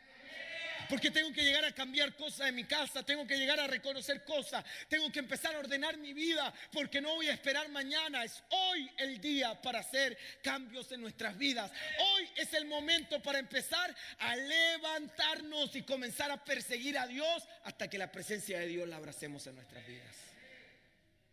Porque 0.91 1.09
tengo 1.09 1.31
que 1.31 1.41
llegar 1.41 1.63
a 1.63 1.73
cambiar 1.73 2.13
cosas 2.17 2.49
en 2.49 2.55
mi 2.55 2.65
casa, 2.65 3.01
tengo 3.01 3.25
que 3.25 3.37
llegar 3.37 3.57
a 3.61 3.65
reconocer 3.65 4.25
cosas, 4.25 4.65
tengo 4.89 5.09
que 5.09 5.19
empezar 5.19 5.55
a 5.55 5.59
ordenar 5.59 5.95
mi 5.95 6.11
vida, 6.11 6.53
porque 6.69 6.99
no 6.99 7.15
voy 7.15 7.29
a 7.29 7.31
esperar 7.31 7.69
mañana. 7.69 8.25
Es 8.25 8.43
hoy 8.49 8.91
el 8.97 9.21
día 9.21 9.61
para 9.61 9.79
hacer 9.79 10.17
cambios 10.43 10.91
en 10.91 10.99
nuestras 10.99 11.37
vidas. 11.37 11.71
Hoy 11.97 12.27
es 12.35 12.53
el 12.53 12.65
momento 12.65 13.23
para 13.23 13.39
empezar 13.39 13.95
a 14.19 14.35
levantarnos 14.35 15.73
y 15.77 15.83
comenzar 15.83 16.29
a 16.29 16.43
perseguir 16.43 16.97
a 16.97 17.07
Dios 17.07 17.47
hasta 17.63 17.89
que 17.89 17.97
la 17.97 18.11
presencia 18.11 18.59
de 18.59 18.67
Dios 18.67 18.85
la 18.89 18.97
abracemos 18.97 19.47
en 19.47 19.55
nuestras 19.55 19.87
vidas. 19.87 20.13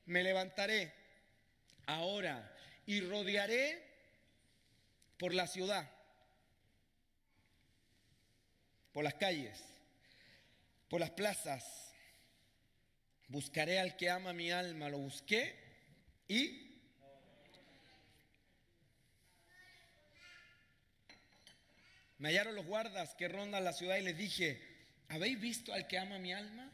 Me 0.07 0.23
levantaré 0.23 0.95
ahora 1.87 2.49
y 2.87 3.01
rodearé 3.01 3.83
por 5.19 5.35
la 5.35 5.49
ciudad 5.49 5.98
por 8.99 9.05
las 9.05 9.15
calles, 9.15 9.57
por 10.89 10.99
las 10.99 11.11
plazas. 11.11 11.95
Buscaré 13.29 13.79
al 13.79 13.97
que 13.97 14.11
ama 14.11 14.33
mi 14.33 14.51
alma, 14.51 14.89
lo 14.89 14.99
busqué 14.99 15.55
y 16.27 16.77
me 22.19 22.31
hallaron 22.31 22.57
los 22.57 22.67
guardas 22.67 23.15
que 23.15 23.29
rondan 23.29 23.63
la 23.63 23.73
ciudad 23.73 23.99
y 23.99 24.03
les 24.03 24.19
dije, 24.19 24.61
¿habéis 25.07 25.41
visto 25.41 25.73
al 25.73 25.87
que 25.87 25.97
ama 25.97 26.19
mi 26.19 26.33
alma? 26.33 26.69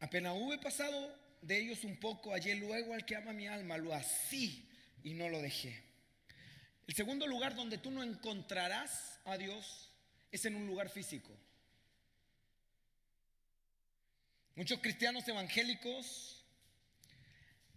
Apenas 0.00 0.34
hube 0.36 0.58
pasado 0.58 1.16
de 1.40 1.60
ellos 1.60 1.84
un 1.84 2.00
poco, 2.00 2.32
hallé 2.32 2.56
luego 2.56 2.94
al 2.94 3.06
que 3.06 3.14
ama 3.14 3.32
mi 3.32 3.46
alma, 3.46 3.78
lo 3.78 3.94
así 3.94 4.68
y 5.04 5.14
no 5.14 5.28
lo 5.28 5.40
dejé. 5.40 5.84
El 6.88 6.96
segundo 6.96 7.28
lugar 7.28 7.54
donde 7.54 7.78
tú 7.78 7.92
no 7.92 8.02
encontrarás 8.02 9.20
a 9.24 9.38
Dios 9.38 9.93
es 10.34 10.44
en 10.46 10.56
un 10.56 10.66
lugar 10.66 10.88
físico. 10.88 11.30
Muchos 14.56 14.80
cristianos 14.80 15.26
evangélicos 15.28 16.44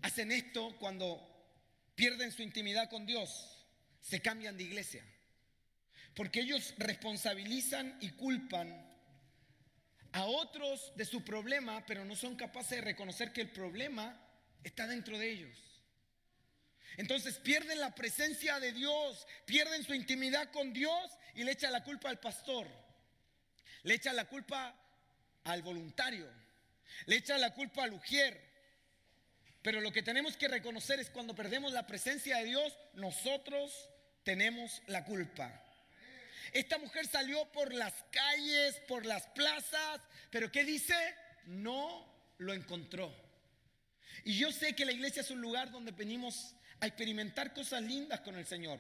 hacen 0.02 0.32
esto 0.32 0.76
cuando 0.80 1.22
pierden 1.94 2.32
su 2.32 2.42
intimidad 2.42 2.90
con 2.90 3.06
Dios, 3.06 3.68
se 4.02 4.22
cambian 4.22 4.58
de 4.58 4.64
iglesia. 4.64 5.06
Porque 6.16 6.40
ellos 6.40 6.74
responsabilizan 6.80 7.96
y 8.02 8.10
culpan 8.10 8.88
a 10.14 10.26
otros 10.26 10.94
de 10.96 11.06
su 11.06 11.24
problema, 11.24 11.86
pero 11.86 12.06
no 12.06 12.16
son 12.16 12.36
capaces 12.36 12.80
de 12.80 12.82
reconocer 12.82 13.34
que 13.34 13.42
el 13.42 13.52
problema 13.52 14.20
está 14.64 14.88
dentro 14.88 15.20
de 15.20 15.30
ellos. 15.30 15.77
Entonces 16.98 17.36
pierden 17.36 17.80
la 17.80 17.94
presencia 17.94 18.60
de 18.60 18.74
Dios, 18.74 19.28
pierden 19.46 19.84
su 19.84 19.94
intimidad 19.94 20.52
con 20.52 20.74
Dios 20.74 21.12
y 21.36 21.44
le 21.44 21.52
echan 21.52 21.72
la 21.72 21.84
culpa 21.84 22.10
al 22.10 22.20
pastor. 22.20 22.68
Le 23.84 23.94
echan 23.94 24.16
la 24.16 24.26
culpa 24.26 24.76
al 25.44 25.62
voluntario. 25.62 26.28
Le 27.06 27.18
echan 27.18 27.40
la 27.40 27.54
culpa 27.54 27.84
al 27.84 27.94
ujier. 27.94 28.48
Pero 29.62 29.80
lo 29.82 29.92
que 29.92 30.02
tenemos 30.02 30.36
que 30.38 30.48
reconocer 30.48 31.00
es 31.00 31.10
cuando 31.10 31.36
perdemos 31.36 31.72
la 31.72 31.86
presencia 31.86 32.38
de 32.38 32.46
Dios, 32.46 32.74
nosotros 32.94 33.90
tenemos 34.24 34.82
la 34.88 35.06
culpa. 35.06 35.64
Esta 36.54 36.80
mujer 36.80 37.06
salió 37.08 37.46
por 37.52 37.74
las 37.74 37.94
calles, 38.12 38.76
por 38.88 39.06
las 39.06 39.28
plazas, 39.28 40.02
pero 40.32 40.52
¿qué 40.52 40.64
dice? 40.64 40.96
No 41.46 42.06
lo 42.40 42.54
encontró. 42.54 43.14
Y 44.24 44.38
yo 44.38 44.52
sé 44.52 44.76
que 44.76 44.86
la 44.86 44.92
iglesia 44.92 45.22
es 45.22 45.32
un 45.32 45.42
lugar 45.42 45.72
donde 45.72 45.92
venimos 45.92 46.56
a 46.80 46.88
experimentar 46.88 47.54
cosas 47.54 47.82
lindas 47.82 48.22
con 48.22 48.36
el 48.36 48.46
Señor. 48.46 48.80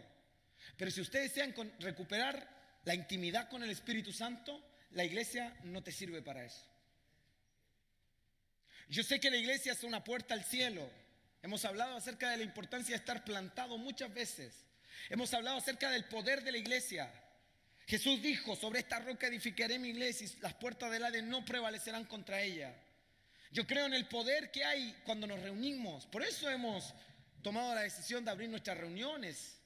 Pero 0.75 0.91
si 0.91 1.01
ustedes 1.01 1.33
desean 1.33 1.53
recuperar 1.79 2.47
la 2.83 2.95
intimidad 2.95 3.49
con 3.49 3.63
el 3.63 3.69
Espíritu 3.69 4.11
Santo, 4.13 4.61
la 4.91 5.03
iglesia 5.03 5.55
no 5.63 5.83
te 5.83 5.91
sirve 5.91 6.21
para 6.21 6.43
eso. 6.45 6.63
Yo 8.89 9.03
sé 9.03 9.19
que 9.19 9.31
la 9.31 9.37
iglesia 9.37 9.73
es 9.73 9.83
una 9.83 10.03
puerta 10.03 10.33
al 10.33 10.43
cielo. 10.43 10.89
Hemos 11.43 11.65
hablado 11.65 11.97
acerca 11.97 12.29
de 12.29 12.37
la 12.37 12.43
importancia 12.43 12.93
de 12.93 12.99
estar 12.99 13.23
plantado 13.23 13.77
muchas 13.77 14.13
veces. 14.13 14.65
Hemos 15.09 15.33
hablado 15.33 15.57
acerca 15.57 15.91
del 15.91 16.05
poder 16.05 16.43
de 16.43 16.51
la 16.51 16.57
iglesia. 16.57 17.11
Jesús 17.85 18.21
dijo, 18.21 18.55
sobre 18.55 18.79
esta 18.79 18.99
roca 18.99 19.27
edificaré 19.27 19.79
mi 19.79 19.89
iglesia 19.89 20.27
y 20.27 20.41
las 20.41 20.53
puertas 20.53 20.91
del 20.91 21.05
Hades 21.05 21.23
no 21.23 21.45
prevalecerán 21.45 22.05
contra 22.05 22.41
ella. 22.41 22.73
Yo 23.51 23.65
creo 23.65 23.85
en 23.85 23.93
el 23.93 24.07
poder 24.07 24.51
que 24.51 24.63
hay 24.65 24.93
cuando 25.05 25.25
nos 25.25 25.41
reunimos. 25.41 26.05
Por 26.07 26.21
eso 26.21 26.49
hemos 26.49 26.93
tomado 27.41 27.73
la 27.75 27.81
decisión 27.81 28.25
de 28.25 28.31
abrir 28.31 28.49
nuestras 28.49 28.77
reuniones 28.77 29.57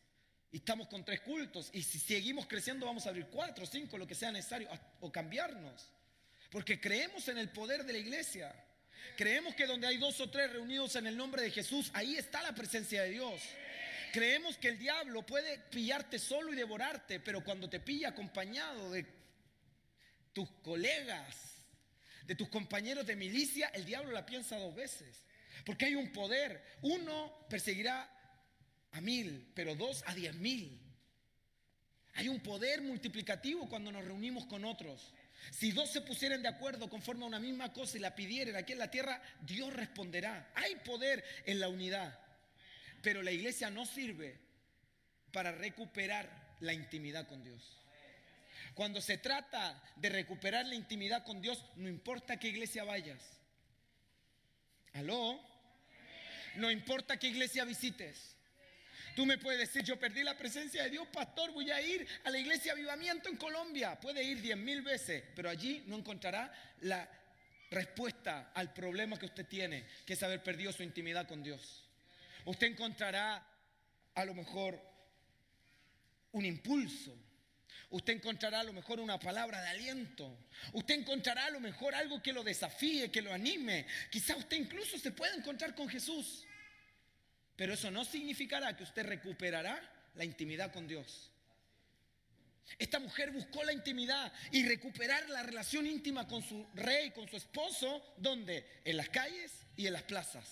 y 0.51 0.58
estamos 0.58 0.88
con 0.88 1.06
tres 1.06 1.22
cultos 1.22 1.70
y 1.74 1.84
si 1.84 2.00
seguimos 2.00 2.48
creciendo 2.48 2.86
vamos 2.86 3.06
a 3.06 3.10
abrir 3.10 3.28
cuatro, 3.28 3.66
cinco, 3.66 3.98
lo 3.98 4.08
que 4.08 4.16
sea 4.16 4.32
necesario 4.32 4.70
o 5.00 5.12
cambiarnos. 5.12 5.90
Porque 6.51 6.82
creemos 6.82 7.28
en 7.30 7.38
el 7.38 7.50
poder 7.50 7.86
de 7.86 7.94
la 7.94 8.00
iglesia. 8.00 8.54
Creemos 9.18 9.56
que 9.56 9.66
donde 9.66 9.88
hay 9.88 9.98
dos 9.98 10.20
o 10.20 10.30
tres 10.30 10.51
reunidos 10.51 10.96
en 10.96 11.08
el 11.08 11.16
nombre 11.16 11.42
de 11.42 11.51
Jesús, 11.51 11.90
ahí 11.94 12.16
está 12.18 12.42
la 12.44 12.54
presencia 12.54 13.04
de 13.04 13.12
Dios. 13.12 13.42
Creemos 14.12 14.58
que 14.58 14.68
el 14.68 14.78
diablo 14.78 15.25
puede 15.25 15.58
pillarte 15.58 16.20
solo 16.20 16.51
y 16.51 16.58
devorarte, 16.58 17.22
pero 17.22 17.44
cuando 17.44 17.70
te 17.70 17.80
pilla 17.80 18.10
acompañado 18.10 18.92
de 18.92 19.06
tus 20.34 20.50
colegas, 20.62 21.38
de 22.25 22.36
tus 22.36 22.50
compañeros 22.50 23.06
de 23.06 23.16
milicia, 23.16 23.70
el 23.70 23.86
diablo 23.86 24.12
la 24.12 24.25
piensa 24.25 24.58
dos 24.58 24.75
veces. 24.75 25.25
Porque 25.65 25.86
hay 25.86 25.96
un 25.96 26.12
poder. 26.12 26.63
Uno 26.82 27.46
perseguirá 27.50 28.10
a 28.91 29.01
mil, 29.01 29.51
pero 29.53 29.75
dos 29.75 30.03
a 30.08 30.15
diez 30.15 30.34
mil. 30.36 30.80
Hay 32.13 32.27
un 32.27 32.41
poder 32.41 32.82
multiplicativo 32.82 33.70
cuando 33.70 33.91
nos 33.91 34.03
reunimos 34.03 34.46
con 34.46 34.65
otros. 34.65 35.13
Si 35.51 35.72
dos 35.72 35.89
se 35.91 36.01
pusieran 36.01 36.41
de 36.41 36.50
acuerdo 36.50 36.89
conforme 36.89 37.24
a 37.24 37.27
una 37.27 37.39
misma 37.39 37.74
cosa 37.74 37.98
y 37.98 38.01
la 38.01 38.15
pidieran 38.15 38.56
aquí 38.56 38.74
en 38.74 38.80
la 38.80 38.91
tierra, 38.91 39.22
Dios 39.41 39.74
responderá. 39.74 40.51
Hay 40.56 40.75
poder 40.77 41.24
en 41.46 41.60
la 41.60 41.70
unidad. 41.70 42.20
Pero 43.01 43.24
la 43.24 43.32
iglesia 43.32 43.70
no 43.70 43.86
sirve 43.86 44.39
para 45.32 45.51
recuperar 45.51 46.56
la 46.60 46.74
intimidad 46.74 47.27
con 47.27 47.44
Dios. 47.44 47.77
Cuando 48.75 49.01
se 49.01 49.18
trata 49.18 49.82
de 49.96 50.10
recuperar 50.10 50.65
la 50.65 50.75
intimidad 50.75 51.25
con 51.25 51.41
Dios, 51.41 51.65
no 51.75 51.89
importa 51.89 52.38
qué 52.38 52.50
iglesia 52.50 52.84
vayas. 52.84 53.22
¿Aló? 54.94 55.39
No 56.55 56.70
importa 56.70 57.17
qué 57.17 57.27
iglesia 57.27 57.65
visites. 57.65 58.36
Tú 59.15 59.25
me 59.25 59.38
puedes 59.38 59.60
decir, 59.60 59.84
yo 59.84 60.00
perdí 60.00 60.24
la 60.24 60.38
presencia 60.38 60.84
de 60.84 60.89
Dios, 60.89 61.08
pastor, 61.08 61.51
voy 61.51 61.70
a 61.70 61.81
ir 61.81 62.08
a 62.24 62.29
la 62.29 62.39
iglesia 62.39 62.72
Avivamiento 62.72 63.27
en 63.29 63.36
Colombia. 63.36 64.00
Puede 64.00 64.24
ir 64.24 64.41
diez 64.41 64.58
mil 64.58 64.81
veces, 64.81 65.24
pero 65.36 65.50
allí 65.50 65.84
no 65.88 65.98
encontrará 65.98 66.51
la 66.81 67.10
respuesta 67.70 68.51
al 68.53 68.74
problema 68.74 69.17
que 69.17 69.25
usted 69.25 69.46
tiene, 69.46 69.86
que 70.05 70.13
es 70.13 70.24
haber 70.24 70.41
perdido 70.41 70.72
su 70.72 70.84
intimidad 70.84 71.27
con 71.27 71.43
Dios. 71.43 71.84
Usted 72.46 72.67
encontrará 72.67 73.46
a 74.15 74.25
lo 74.25 74.34
mejor 74.34 74.81
un 76.31 76.46
impulso. 76.46 77.13
Usted 77.92 78.14
encontrará 78.14 78.62
a 78.62 78.64
lo 78.64 78.72
mejor 78.72 79.02
una 79.02 79.20
palabra 79.20 79.62
de 79.62 79.68
aliento. 79.68 80.38
Usted 80.72 80.96
encontrará 80.96 81.46
a 81.46 81.50
lo 81.50 81.60
mejor 81.60 81.94
algo 81.94 82.24
que 82.24 82.32
lo 82.32 82.42
desafíe, 82.42 83.12
que 83.12 83.22
lo 83.22 83.34
anime. 83.34 83.86
Quizá 84.10 84.36
usted 84.38 84.58
incluso 84.58 84.98
se 84.98 85.12
pueda 85.12 85.36
encontrar 85.36 85.76
con 85.76 85.90
Jesús. 85.90 86.46
Pero 87.58 87.74
eso 87.74 87.92
no 87.92 88.06
significará 88.06 88.76
que 88.78 88.84
usted 88.84 89.06
recuperará 89.06 89.78
la 90.16 90.24
intimidad 90.24 90.72
con 90.72 90.88
Dios. 90.88 91.32
Esta 92.80 93.00
mujer 93.00 93.32
buscó 93.32 93.62
la 93.66 93.74
intimidad 93.74 94.32
y 94.52 94.66
recuperar 94.66 95.30
la 95.30 95.44
relación 95.44 95.86
íntima 95.86 96.26
con 96.28 96.42
su 96.42 96.66
rey, 96.74 97.12
con 97.12 97.28
su 97.28 97.36
esposo, 97.36 98.14
¿dónde? 98.18 98.66
En 98.86 98.96
las 98.96 99.10
calles 99.10 99.52
y 99.76 99.88
en 99.88 99.94
las 99.94 100.04
plazas. 100.04 100.48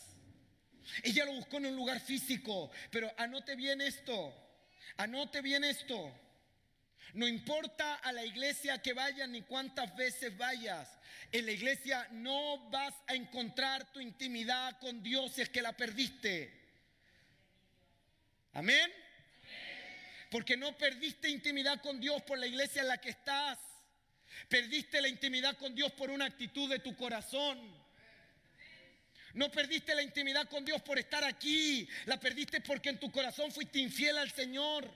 Ella 1.03 1.23
lo 1.23 1.33
buscó 1.33 1.57
en 1.57 1.67
un 1.67 1.75
lugar 1.77 2.01
físico, 2.01 2.69
pero 2.91 3.13
anote 3.17 3.55
bien 3.55 3.79
esto, 3.79 4.33
anote 4.97 5.41
bien 5.41 5.63
esto. 5.63 6.13
No 7.13 7.27
importa 7.27 7.95
a 7.95 8.11
la 8.11 8.23
iglesia 8.23 8.81
que 8.81 8.93
vayas 8.93 9.27
ni 9.29 9.41
cuántas 9.41 9.95
veces 9.95 10.35
vayas, 10.37 10.87
en 11.31 11.45
la 11.45 11.51
iglesia 11.51 12.07
no 12.11 12.69
vas 12.69 12.93
a 13.07 13.13
encontrar 13.13 13.91
tu 13.91 13.99
intimidad 13.99 14.79
con 14.79 15.03
Dios 15.03 15.33
si 15.33 15.41
es 15.41 15.49
que 15.49 15.61
la 15.61 15.73
perdiste. 15.73 16.51
Amén. 18.53 18.91
Porque 20.31 20.57
no 20.57 20.75
perdiste 20.75 21.29
intimidad 21.29 21.81
con 21.81 21.99
Dios 21.99 22.21
por 22.23 22.39
la 22.39 22.47
iglesia 22.47 22.81
en 22.81 22.87
la 22.87 22.99
que 22.99 23.09
estás. 23.09 23.59
Perdiste 24.47 25.01
la 25.01 25.07
intimidad 25.07 25.57
con 25.57 25.75
Dios 25.75 25.91
por 25.91 26.09
una 26.09 26.25
actitud 26.25 26.69
de 26.69 26.79
tu 26.79 26.95
corazón. 26.95 27.59
No 29.33 29.51
perdiste 29.51 29.93
la 29.93 30.01
intimidad 30.01 30.49
con 30.49 30.65
Dios 30.65 30.81
por 30.81 30.97
estar 30.97 31.23
aquí. 31.23 31.87
La 32.05 32.19
perdiste 32.19 32.61
porque 32.61 32.89
en 32.89 32.99
tu 32.99 33.11
corazón 33.11 33.51
fuiste 33.51 33.79
infiel 33.79 34.17
al 34.17 34.31
Señor. 34.31 34.89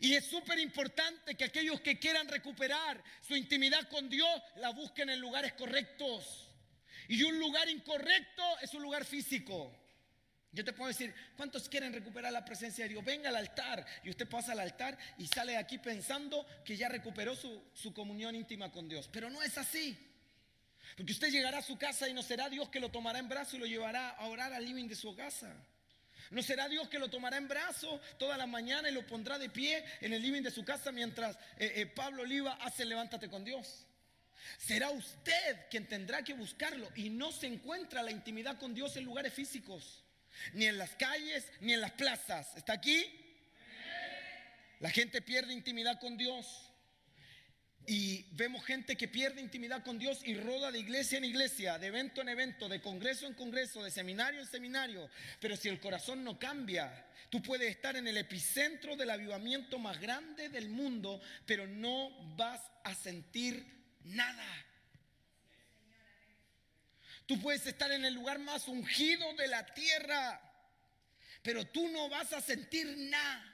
Y 0.00 0.14
es 0.14 0.24
súper 0.24 0.58
importante 0.58 1.34
que 1.34 1.44
aquellos 1.44 1.80
que 1.82 1.98
quieran 1.98 2.26
recuperar 2.26 3.02
su 3.20 3.36
intimidad 3.36 3.86
con 3.88 4.08
Dios 4.08 4.42
la 4.56 4.70
busquen 4.70 5.10
en 5.10 5.20
lugares 5.20 5.52
correctos. 5.52 6.48
Y 7.08 7.22
un 7.22 7.38
lugar 7.38 7.68
incorrecto 7.68 8.42
es 8.62 8.72
un 8.72 8.82
lugar 8.82 9.04
físico. 9.04 9.76
Yo 10.52 10.64
te 10.64 10.72
puedo 10.72 10.88
decir, 10.88 11.14
¿cuántos 11.36 11.68
quieren 11.68 11.92
recuperar 11.92 12.32
la 12.32 12.44
presencia 12.44 12.84
de 12.84 12.90
Dios? 12.90 13.04
Venga 13.04 13.28
al 13.28 13.36
altar. 13.36 13.86
Y 14.02 14.10
usted 14.10 14.26
pasa 14.26 14.52
al 14.52 14.60
altar 14.60 14.98
y 15.18 15.26
sale 15.26 15.52
de 15.52 15.58
aquí 15.58 15.78
pensando 15.78 16.46
que 16.64 16.76
ya 16.76 16.88
recuperó 16.88 17.36
su, 17.36 17.62
su, 17.74 17.92
comunión 17.92 18.34
íntima 18.34 18.72
con 18.72 18.88
Dios. 18.88 19.08
Pero 19.12 19.28
no 19.28 19.42
es 19.42 19.58
así. 19.58 19.96
Porque 20.96 21.12
usted 21.12 21.30
llegará 21.30 21.58
a 21.58 21.62
su 21.62 21.78
casa 21.78 22.08
y 22.08 22.14
no 22.14 22.22
será 22.22 22.48
Dios 22.48 22.70
que 22.70 22.80
lo 22.80 22.90
tomará 22.90 23.18
en 23.18 23.28
brazo 23.28 23.56
y 23.56 23.60
lo 23.60 23.66
llevará 23.66 24.08
a 24.10 24.26
orar 24.26 24.52
al 24.52 24.64
living 24.64 24.88
de 24.88 24.96
su 24.96 25.14
casa. 25.14 25.54
No 26.30 26.42
será 26.42 26.68
Dios 26.68 26.88
que 26.88 26.98
lo 26.98 27.10
tomará 27.10 27.36
en 27.36 27.48
brazo 27.48 28.00
toda 28.18 28.36
la 28.36 28.46
mañana 28.46 28.88
y 28.88 28.92
lo 28.92 29.06
pondrá 29.06 29.38
de 29.38 29.50
pie 29.50 29.84
en 30.00 30.12
el 30.12 30.22
living 30.22 30.42
de 30.42 30.50
su 30.50 30.64
casa 30.64 30.92
mientras 30.92 31.36
eh, 31.58 31.72
eh, 31.76 31.86
Pablo 31.86 32.22
Oliva 32.22 32.54
hace 32.62 32.84
levántate 32.84 33.28
con 33.28 33.44
Dios. 33.44 33.86
Será 34.58 34.90
usted 34.90 35.68
quien 35.70 35.86
tendrá 35.86 36.22
que 36.22 36.34
buscarlo 36.34 36.88
y 36.94 37.10
no 37.10 37.32
se 37.32 37.46
encuentra 37.46 38.02
la 38.02 38.10
intimidad 38.10 38.58
con 38.58 38.74
Dios 38.74 38.96
en 38.96 39.04
lugares 39.04 39.32
físicos 39.32 40.04
ni 40.52 40.66
en 40.66 40.78
las 40.78 40.90
calles, 40.90 41.46
ni 41.60 41.74
en 41.74 41.80
las 41.80 41.92
plazas. 41.92 42.56
¿Está 42.56 42.74
aquí? 42.74 43.04
La 44.80 44.90
gente 44.90 45.20
pierde 45.20 45.52
intimidad 45.52 46.00
con 46.00 46.16
Dios. 46.16 46.69
Y 47.86 48.26
vemos 48.32 48.64
gente 48.64 48.96
que 48.96 49.08
pierde 49.08 49.40
intimidad 49.40 49.82
con 49.82 49.98
Dios 49.98 50.20
y 50.24 50.34
roda 50.34 50.70
de 50.70 50.78
iglesia 50.78 51.18
en 51.18 51.24
iglesia, 51.24 51.78
de 51.78 51.88
evento 51.88 52.20
en 52.20 52.28
evento, 52.28 52.68
de 52.68 52.80
congreso 52.80 53.26
en 53.26 53.34
congreso, 53.34 53.82
de 53.82 53.90
seminario 53.90 54.40
en 54.40 54.46
seminario. 54.46 55.10
Pero 55.40 55.56
si 55.56 55.68
el 55.68 55.80
corazón 55.80 56.22
no 56.22 56.38
cambia, 56.38 57.06
tú 57.30 57.42
puedes 57.42 57.70
estar 57.70 57.96
en 57.96 58.06
el 58.06 58.16
epicentro 58.16 58.96
del 58.96 59.10
avivamiento 59.10 59.78
más 59.78 60.00
grande 60.00 60.48
del 60.50 60.68
mundo, 60.68 61.20
pero 61.46 61.66
no 61.66 62.10
vas 62.36 62.60
a 62.84 62.94
sentir 62.94 63.64
nada. 64.04 64.66
Tú 67.26 67.40
puedes 67.40 67.64
estar 67.66 67.90
en 67.92 68.04
el 68.04 68.14
lugar 68.14 68.40
más 68.40 68.66
ungido 68.68 69.34
de 69.34 69.46
la 69.46 69.64
tierra, 69.66 70.40
pero 71.42 71.64
tú 71.66 71.88
no 71.88 72.08
vas 72.08 72.32
a 72.32 72.40
sentir 72.40 72.86
nada. 72.98 73.49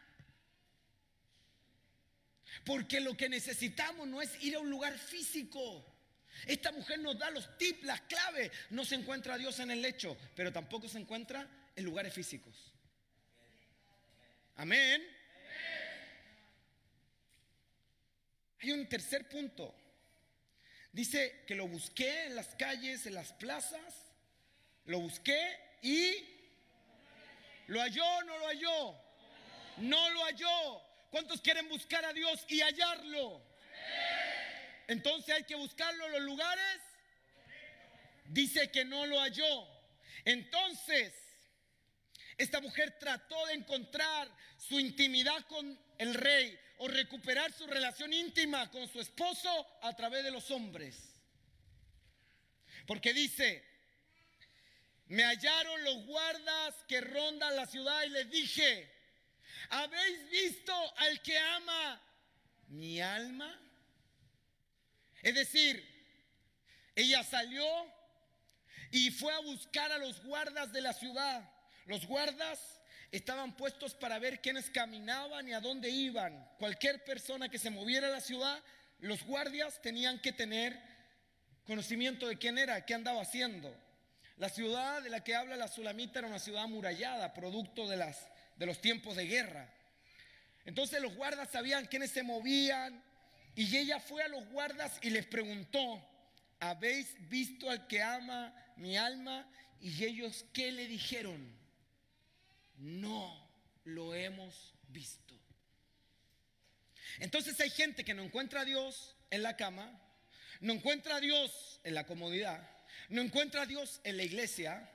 Porque 2.67 3.01
lo 3.01 3.17
que 3.17 3.29
necesitamos 3.29 4.09
no 4.09 4.21
es 4.21 4.43
ir 4.43 4.57
a 4.57 4.59
un 4.59 4.69
lugar 4.69 4.99
físico. 4.99 5.87
Esta 6.47 6.73
mujer 6.73 6.99
nos 6.99 7.17
da 7.17 7.31
los 7.31 7.57
tips, 7.57 7.85
las 7.85 8.01
claves. 8.03 8.51
No 8.71 8.85
se 8.85 8.97
encuentra 8.97 9.35
a 9.35 9.39
Dios 9.39 9.61
en 9.61 9.71
el 9.71 9.81
lecho, 9.81 10.17
pero 10.35 10.53
tampoco 10.53 10.89
se 10.89 10.99
encuentra 10.99 11.49
en 11.77 11.85
lugares 11.85 12.13
físicos. 12.13 12.75
Amén. 14.57 15.01
Hay 18.61 18.73
un 18.73 18.89
tercer 18.89 19.29
punto. 19.29 19.73
Dice 20.91 21.45
que 21.47 21.55
lo 21.55 21.69
busqué 21.69 22.27
en 22.27 22.35
las 22.35 22.49
calles, 22.57 23.07
en 23.07 23.15
las 23.15 23.33
plazas. 23.33 23.95
Lo 24.87 24.99
busqué 24.99 25.57
y 25.83 26.15
lo 27.69 27.81
halló, 27.81 28.23
no 28.25 28.39
lo 28.39 28.47
halló. 28.49 28.97
No 29.77 30.11
lo 30.11 30.25
halló. 30.25 30.96
¿Cuántos 31.11 31.40
quieren 31.40 31.69
buscar 31.69 32.05
a 32.05 32.12
Dios 32.12 32.45
y 32.49 32.61
hallarlo? 32.61 33.42
Entonces 34.88 35.35
hay 35.35 35.45
que 35.45 35.55
buscarlo 35.55 36.07
en 36.07 36.12
los 36.12 36.23
lugares. 36.23 36.81
Dice 38.27 38.71
que 38.71 38.85
no 38.85 39.07
lo 39.07 39.21
halló. 39.21 39.66
Entonces, 40.25 41.12
esta 42.37 42.61
mujer 42.61 42.99
trató 42.99 43.47
de 43.47 43.55
encontrar 43.55 44.29
su 44.59 44.79
intimidad 44.79 45.47
con 45.47 45.79
el 45.99 46.14
rey 46.14 46.59
o 46.79 46.88
recuperar 46.88 47.53
su 47.53 47.66
relación 47.66 48.12
íntima 48.12 48.71
con 48.71 48.88
su 48.88 49.01
esposo 49.01 49.66
a 49.83 49.95
través 49.95 50.25
de 50.25 50.31
los 50.31 50.51
hombres. 50.51 50.97
Porque 52.87 53.14
dice, 53.14 53.64
me 55.07 55.25
hallaron 55.25 55.85
los 55.85 56.05
guardas 56.07 56.75
que 56.88 57.01
rondan 57.01 57.57
la 57.57 57.66
ciudad 57.66 58.03
y 58.05 58.11
les 58.11 58.31
dije, 58.31 58.96
¿habéis 59.71 60.31
visto 60.31 60.73
al 60.99 61.21
que 61.23 61.38
ama 61.38 62.03
mi 62.69 63.01
alma? 63.01 63.61
Es 65.23 65.35
decir, 65.35 65.85
ella 66.95 67.23
salió 67.25 67.66
y 68.90 69.11
fue 69.11 69.33
a 69.33 69.40
buscar 69.40 69.92
a 69.92 69.99
los 69.99 70.23
guardas 70.23 70.73
de 70.73 70.81
la 70.81 70.92
ciudad. 70.92 71.49
Los 71.87 72.07
guardas 72.07 72.81
estaban 73.12 73.57
puestos 73.57 73.95
para 73.95 74.19
ver 74.19 74.40
quiénes 74.40 74.71
caminaban 74.71 75.49
y 75.49 75.53
a 75.53 75.61
dónde 75.61 75.90
iban. 75.90 76.49
Cualquier 76.59 77.05
persona 77.05 77.49
que 77.49 77.59
se 77.59 77.71
moviera 77.71 78.09
a 78.09 78.11
la 78.11 78.21
ciudad, 78.21 78.62
los 78.99 79.23
guardias 79.25 79.81
tenían 79.83 80.21
que 80.21 80.33
tener 80.33 80.81
conocimiento 81.64 82.29
de 82.29 82.38
quién 82.38 82.59
era, 82.59 82.85
qué 82.85 82.95
andaba 82.95 83.23
haciendo. 83.23 83.75
La 84.37 84.49
ciudad 84.49 85.03
de 85.03 85.11
la 85.11 85.25
que 85.25 85.35
habla 85.35 85.57
la 85.57 85.69
Sulamita 85.69 86.19
era 86.19 86.29
una 86.29 86.38
ciudad 86.38 86.64
amurallada, 86.64 87.33
producto 87.33 87.88
de, 87.88 87.97
las, 87.97 88.29
de 88.57 88.66
los 88.66 88.81
tiempos 88.81 89.16
de 89.16 89.27
guerra. 89.27 89.73
Entonces 90.64 91.01
los 91.01 91.14
guardas 91.14 91.51
sabían 91.51 91.87
quiénes 91.87 92.11
se 92.11 92.23
movían 92.23 93.03
y 93.55 93.77
ella 93.77 94.01
fue 94.01 94.23
a 94.23 94.29
los 94.29 94.47
guardas 94.49 94.99
y 95.03 95.11
les 95.11 95.27
preguntó, 95.27 96.05
¿habéis 96.59 97.14
visto 97.29 97.71
al 97.71 97.87
que 97.87 98.03
ama 98.03 98.55
mi 98.77 98.97
alma? 98.97 99.49
Y 99.81 100.05
ellos, 100.05 100.45
¿qué 100.53 100.73
le 100.73 100.87
dijeron? 100.88 101.57
no 102.79 103.49
lo 103.85 104.14
hemos 104.14 104.75
visto. 104.88 105.35
Entonces 107.19 107.59
hay 107.61 107.71
gente 107.71 108.05
que 108.05 108.14
no 108.14 108.23
encuentra 108.23 108.62
a 108.62 108.64
Dios 108.64 109.16
en 109.31 109.42
la 109.42 109.57
cama, 109.57 110.01
no 110.61 110.73
encuentra 110.73 111.16
a 111.16 111.21
Dios 111.21 111.81
en 111.85 111.95
la 111.95 112.05
comodidad, 112.05 112.69
no 113.09 113.23
encuentra 113.23 113.62
a 113.62 113.66
Dios 113.66 114.01
en 114.05 114.16
la 114.16 114.23
iglesia 114.23 114.90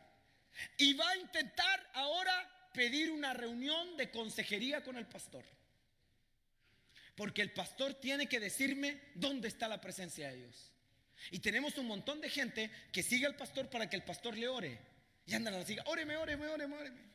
y 0.77 0.93
va 0.93 1.09
a 1.09 1.17
intentar 1.17 1.89
ahora 1.93 2.60
pedir 2.73 3.11
una 3.11 3.33
reunión 3.33 3.97
de 3.97 4.11
consejería 4.11 4.83
con 4.83 4.97
el 4.97 5.05
pastor. 5.05 5.43
Porque 7.15 7.41
el 7.41 7.51
pastor 7.51 7.93
tiene 7.95 8.27
que 8.27 8.39
decirme 8.39 9.01
dónde 9.15 9.47
está 9.47 9.67
la 9.67 9.81
presencia 9.81 10.29
de 10.29 10.37
Dios. 10.37 10.71
Y 11.29 11.39
tenemos 11.39 11.77
un 11.77 11.87
montón 11.87 12.21
de 12.21 12.29
gente 12.29 12.71
que 12.91 13.03
sigue 13.03 13.25
al 13.25 13.35
pastor 13.35 13.69
para 13.69 13.89
que 13.89 13.95
el 13.95 14.03
pastor 14.03 14.37
le 14.37 14.47
ore. 14.47 14.79
Y 15.25 15.35
andan 15.35 15.53
a 15.53 15.59
la 15.59 15.65
siga, 15.65 15.83
óreme, 15.85 16.17
óreme, 16.17 16.47
óreme, 16.47 16.75
óreme. 16.75 17.11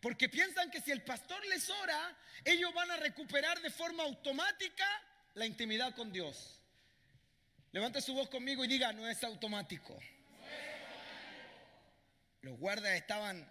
Porque 0.00 0.28
piensan 0.28 0.70
que 0.70 0.80
si 0.80 0.92
el 0.92 1.02
pastor 1.02 1.44
les 1.46 1.68
ora, 1.68 2.16
ellos 2.44 2.72
van 2.72 2.90
a 2.90 2.96
recuperar 2.96 3.60
de 3.60 3.70
forma 3.70 4.04
automática 4.04 4.86
la 5.34 5.44
intimidad 5.44 5.94
con 5.94 6.12
Dios. 6.12 6.62
Levante 7.72 8.00
su 8.00 8.14
voz 8.14 8.28
conmigo 8.28 8.64
y 8.64 8.68
diga, 8.68 8.92
no 8.92 9.08
es 9.08 9.22
automático. 9.24 9.98
Los 12.42 12.58
guardas 12.58 12.92
estaban 12.92 13.50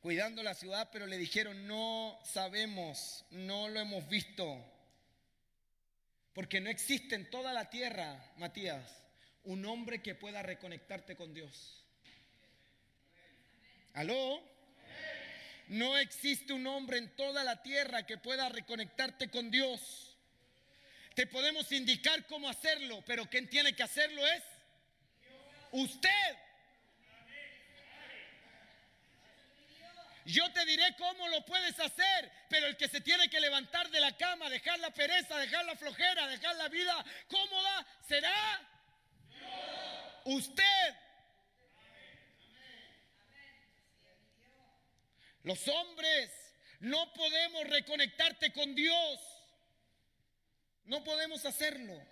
cuidando 0.00 0.42
la 0.42 0.54
ciudad, 0.54 0.88
pero 0.92 1.06
le 1.06 1.18
dijeron, 1.18 1.66
no 1.66 2.18
sabemos, 2.24 3.24
no 3.30 3.68
lo 3.68 3.80
hemos 3.80 4.08
visto. 4.08 4.64
Porque 6.32 6.60
no 6.60 6.68
existe 6.70 7.14
en 7.14 7.30
toda 7.30 7.52
la 7.52 7.70
tierra, 7.70 8.32
Matías, 8.36 8.84
un 9.44 9.64
hombre 9.64 10.02
que 10.02 10.14
pueda 10.14 10.42
reconectarte 10.42 11.16
con 11.16 11.32
Dios. 11.32 11.84
¿Aló? 13.94 14.42
No 15.68 15.96
existe 15.96 16.52
un 16.52 16.66
hombre 16.66 16.98
en 16.98 17.16
toda 17.16 17.42
la 17.42 17.62
tierra 17.62 18.06
que 18.06 18.18
pueda 18.18 18.48
reconectarte 18.48 19.30
con 19.30 19.50
Dios. 19.50 20.16
Te 21.14 21.26
podemos 21.26 21.72
indicar 21.72 22.26
cómo 22.26 22.48
hacerlo, 22.48 23.02
pero 23.06 23.28
quien 23.28 23.48
tiene 23.48 23.74
que 23.74 23.82
hacerlo 23.82 24.24
es 24.26 24.42
usted. 25.72 26.36
Yo 30.26 30.52
te 30.52 30.66
diré 30.66 30.96
cómo 30.98 31.28
lo 31.28 31.44
puedes 31.44 31.78
hacer, 31.78 32.32
pero 32.48 32.66
el 32.66 32.76
que 32.76 32.88
se 32.88 33.00
tiene 33.00 33.30
que 33.30 33.38
levantar 33.38 33.88
de 33.90 34.00
la 34.00 34.16
cama, 34.16 34.50
dejar 34.50 34.76
la 34.80 34.90
pereza, 34.90 35.38
dejar 35.38 35.64
la 35.64 35.76
flojera, 35.76 36.26
dejar 36.26 36.56
la 36.56 36.68
vida 36.68 37.04
cómoda, 37.28 37.86
será 38.08 38.60
usted. 40.24 40.96
Los 45.44 45.68
hombres 45.68 46.32
no 46.80 47.12
podemos 47.12 47.64
reconectarte 47.68 48.52
con 48.52 48.74
Dios. 48.74 49.20
No 50.86 51.04
podemos 51.04 51.46
hacerlo. 51.46 52.04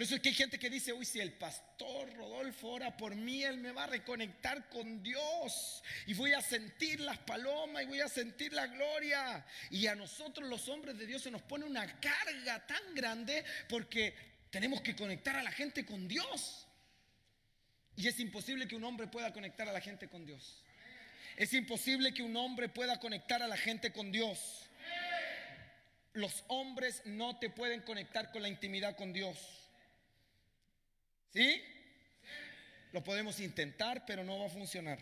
Por 0.00 0.06
eso 0.06 0.14
es 0.14 0.22
que 0.22 0.30
hay 0.30 0.34
gente 0.34 0.58
que 0.58 0.70
dice, 0.70 0.94
uy, 0.94 1.04
si 1.04 1.20
el 1.20 1.34
pastor 1.34 2.10
Rodolfo 2.14 2.68
ora 2.68 2.96
por 2.96 3.14
mí, 3.14 3.42
él 3.42 3.58
me 3.58 3.70
va 3.70 3.84
a 3.84 3.86
reconectar 3.86 4.66
con 4.70 5.02
Dios. 5.02 5.82
Y 6.06 6.14
voy 6.14 6.32
a 6.32 6.40
sentir 6.40 7.00
las 7.00 7.18
palomas 7.18 7.82
y 7.82 7.86
voy 7.86 8.00
a 8.00 8.08
sentir 8.08 8.54
la 8.54 8.66
gloria. 8.66 9.44
Y 9.68 9.88
a 9.88 9.94
nosotros 9.94 10.48
los 10.48 10.70
hombres 10.70 10.96
de 10.96 11.04
Dios 11.04 11.20
se 11.20 11.30
nos 11.30 11.42
pone 11.42 11.66
una 11.66 12.00
carga 12.00 12.66
tan 12.66 12.94
grande 12.94 13.44
porque 13.68 14.14
tenemos 14.48 14.80
que 14.80 14.96
conectar 14.96 15.36
a 15.36 15.42
la 15.42 15.52
gente 15.52 15.84
con 15.84 16.08
Dios. 16.08 16.66
Y 17.94 18.08
es 18.08 18.18
imposible 18.20 18.66
que 18.66 18.76
un 18.76 18.84
hombre 18.84 19.06
pueda 19.06 19.34
conectar 19.34 19.68
a 19.68 19.72
la 19.72 19.82
gente 19.82 20.08
con 20.08 20.24
Dios. 20.24 20.64
Es 21.36 21.52
imposible 21.52 22.14
que 22.14 22.22
un 22.22 22.34
hombre 22.38 22.70
pueda 22.70 22.98
conectar 22.98 23.42
a 23.42 23.48
la 23.48 23.58
gente 23.58 23.92
con 23.92 24.10
Dios. 24.10 24.66
Los 26.14 26.42
hombres 26.48 27.02
no 27.04 27.38
te 27.38 27.50
pueden 27.50 27.82
conectar 27.82 28.32
con 28.32 28.40
la 28.40 28.48
intimidad 28.48 28.96
con 28.96 29.12
Dios. 29.12 29.59
¿Sí? 31.32 31.62
Lo 32.92 33.04
podemos 33.04 33.40
intentar, 33.40 34.04
pero 34.06 34.24
no 34.24 34.38
va 34.38 34.46
a 34.46 34.50
funcionar. 34.50 34.98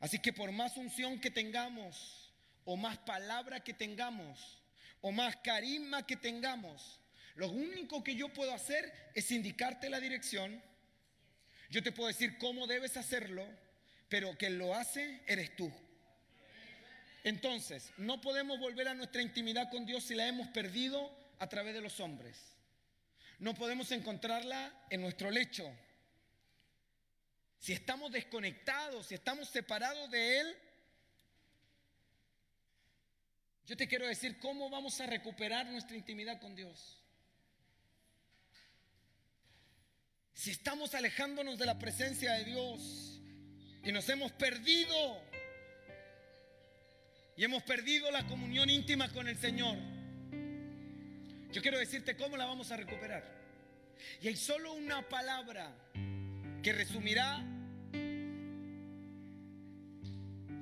Así 0.00 0.18
que 0.18 0.32
por 0.32 0.50
más 0.52 0.76
unción 0.76 1.20
que 1.20 1.30
tengamos, 1.30 2.32
o 2.64 2.76
más 2.76 2.98
palabra 2.98 3.60
que 3.60 3.74
tengamos, 3.74 4.62
o 5.00 5.12
más 5.12 5.36
carisma 5.36 6.06
que 6.06 6.16
tengamos, 6.16 7.00
lo 7.34 7.48
único 7.50 8.02
que 8.02 8.14
yo 8.14 8.28
puedo 8.28 8.52
hacer 8.52 8.92
es 9.14 9.30
indicarte 9.30 9.90
la 9.90 10.00
dirección. 10.00 10.62
Yo 11.70 11.82
te 11.82 11.92
puedo 11.92 12.08
decir 12.08 12.38
cómo 12.38 12.66
debes 12.66 12.96
hacerlo 12.96 13.46
pero 14.12 14.36
quien 14.36 14.58
lo 14.58 14.74
hace 14.74 15.22
eres 15.26 15.56
tú. 15.56 15.72
Entonces, 17.24 17.94
no 17.96 18.20
podemos 18.20 18.60
volver 18.60 18.88
a 18.88 18.94
nuestra 18.94 19.22
intimidad 19.22 19.70
con 19.70 19.86
Dios 19.86 20.04
si 20.04 20.14
la 20.14 20.28
hemos 20.28 20.48
perdido 20.48 21.10
a 21.38 21.48
través 21.48 21.72
de 21.72 21.80
los 21.80 21.98
hombres. 21.98 22.51
No 23.42 23.54
podemos 23.54 23.90
encontrarla 23.90 24.72
en 24.88 25.00
nuestro 25.00 25.28
lecho. 25.28 25.68
Si 27.58 27.72
estamos 27.72 28.12
desconectados, 28.12 29.08
si 29.08 29.16
estamos 29.16 29.48
separados 29.48 30.08
de 30.12 30.38
Él, 30.38 30.56
yo 33.66 33.76
te 33.76 33.88
quiero 33.88 34.06
decir 34.06 34.38
cómo 34.38 34.70
vamos 34.70 35.00
a 35.00 35.06
recuperar 35.06 35.66
nuestra 35.66 35.96
intimidad 35.96 36.40
con 36.40 36.54
Dios. 36.54 37.02
Si 40.34 40.52
estamos 40.52 40.94
alejándonos 40.94 41.58
de 41.58 41.66
la 41.66 41.80
presencia 41.80 42.34
de 42.34 42.44
Dios, 42.44 43.20
y 43.82 43.90
nos 43.90 44.08
hemos 44.08 44.30
perdido. 44.30 45.20
Y 47.36 47.42
hemos 47.42 47.64
perdido 47.64 48.08
la 48.12 48.24
comunión 48.24 48.70
íntima 48.70 49.08
con 49.12 49.26
el 49.26 49.36
Señor. 49.36 49.91
Yo 51.52 51.60
quiero 51.60 51.78
decirte 51.78 52.16
cómo 52.16 52.36
la 52.36 52.46
vamos 52.46 52.72
a 52.72 52.76
recuperar. 52.76 53.22
Y 54.22 54.28
hay 54.28 54.36
solo 54.36 54.72
una 54.72 55.02
palabra 55.08 55.70
que 56.62 56.72
resumirá 56.72 57.44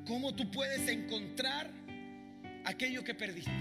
cómo 0.06 0.34
tú 0.34 0.50
puedes 0.50 0.88
encontrar 0.88 1.70
aquello 2.64 3.04
que 3.04 3.14
perdiste. 3.14 3.52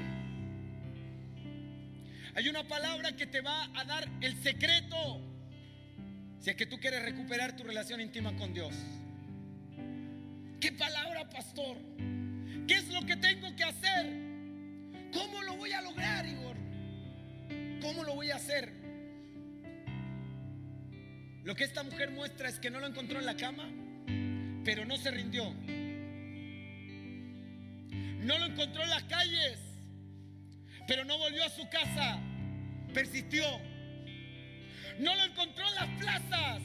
Hay 2.35 2.49
una 2.49 2.67
palabra 2.67 3.15
que 3.15 3.27
te 3.27 3.41
va 3.41 3.69
a 3.79 3.85
dar 3.85 4.07
el 4.21 4.41
secreto 4.41 5.21
si 6.39 6.49
es 6.49 6.55
que 6.55 6.65
tú 6.65 6.79
quieres 6.79 7.03
recuperar 7.03 7.55
tu 7.55 7.63
relación 7.63 8.01
íntima 8.01 8.35
con 8.37 8.53
Dios. 8.53 8.73
¿Qué 10.59 10.71
palabra, 10.71 11.29
pastor? 11.29 11.77
¿Qué 12.67 12.75
es 12.75 12.87
lo 12.89 13.05
que 13.05 13.17
tengo 13.17 13.55
que 13.55 13.63
hacer? 13.63 14.05
¿Cómo 15.13 15.43
lo 15.43 15.57
voy 15.57 15.73
a 15.73 15.81
lograr, 15.81 16.25
Igor? 16.25 16.58
¿Cómo 17.81 18.03
lo 18.03 18.15
voy 18.15 18.31
a 18.31 18.35
hacer? 18.35 18.71
Lo 21.43 21.55
que 21.55 21.63
esta 21.63 21.83
mujer 21.83 22.11
muestra 22.11 22.49
es 22.49 22.59
que 22.59 22.69
no 22.69 22.79
lo 22.79 22.87
encontró 22.87 23.19
en 23.19 23.25
la 23.25 23.35
cama, 23.35 23.69
pero 24.65 24.85
no 24.85 24.97
se 24.97 25.11
rindió. 25.11 25.53
No 27.89 28.37
lo 28.37 28.45
encontró 28.45 28.83
en 28.83 28.89
las 28.89 29.03
calles, 29.03 29.59
pero 30.87 31.05
no 31.05 31.17
volvió 31.17 31.43
a 31.45 31.49
su 31.49 31.67
casa, 31.69 32.19
persistió. 32.93 33.43
No 34.99 35.15
lo 35.15 35.23
encontró 35.23 35.67
en 35.67 35.75
las 35.75 35.87
plazas, 35.99 36.61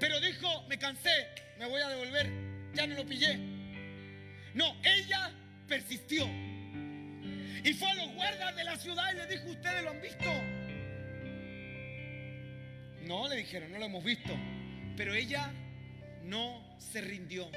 pero 0.00 0.18
dijo, 0.20 0.66
me 0.68 0.78
cansé, 0.78 1.28
me 1.58 1.66
voy 1.66 1.82
a 1.82 1.88
devolver, 1.88 2.30
ya 2.72 2.86
no 2.86 2.94
lo 2.94 3.04
pillé. 3.06 3.36
No, 4.54 4.74
ella 4.82 5.30
persistió. 5.68 6.26
Y 7.64 7.72
fue 7.74 7.90
a 7.90 7.94
los 7.94 8.14
guardas 8.14 8.56
de 8.56 8.64
la 8.64 8.76
ciudad 8.76 9.12
y 9.12 9.16
le 9.16 9.26
dijo, 9.26 9.48
¿ustedes 9.48 9.82
lo 9.82 9.90
han 9.90 10.00
visto? 10.00 10.32
No, 13.06 13.28
le 13.28 13.36
dijeron, 13.36 13.72
no 13.72 13.78
lo 13.78 13.86
hemos 13.86 14.04
visto. 14.04 14.36
Pero 14.96 15.14
ella 15.14 15.50
no 16.24 16.76
se 16.78 17.00
rindió. 17.00 17.50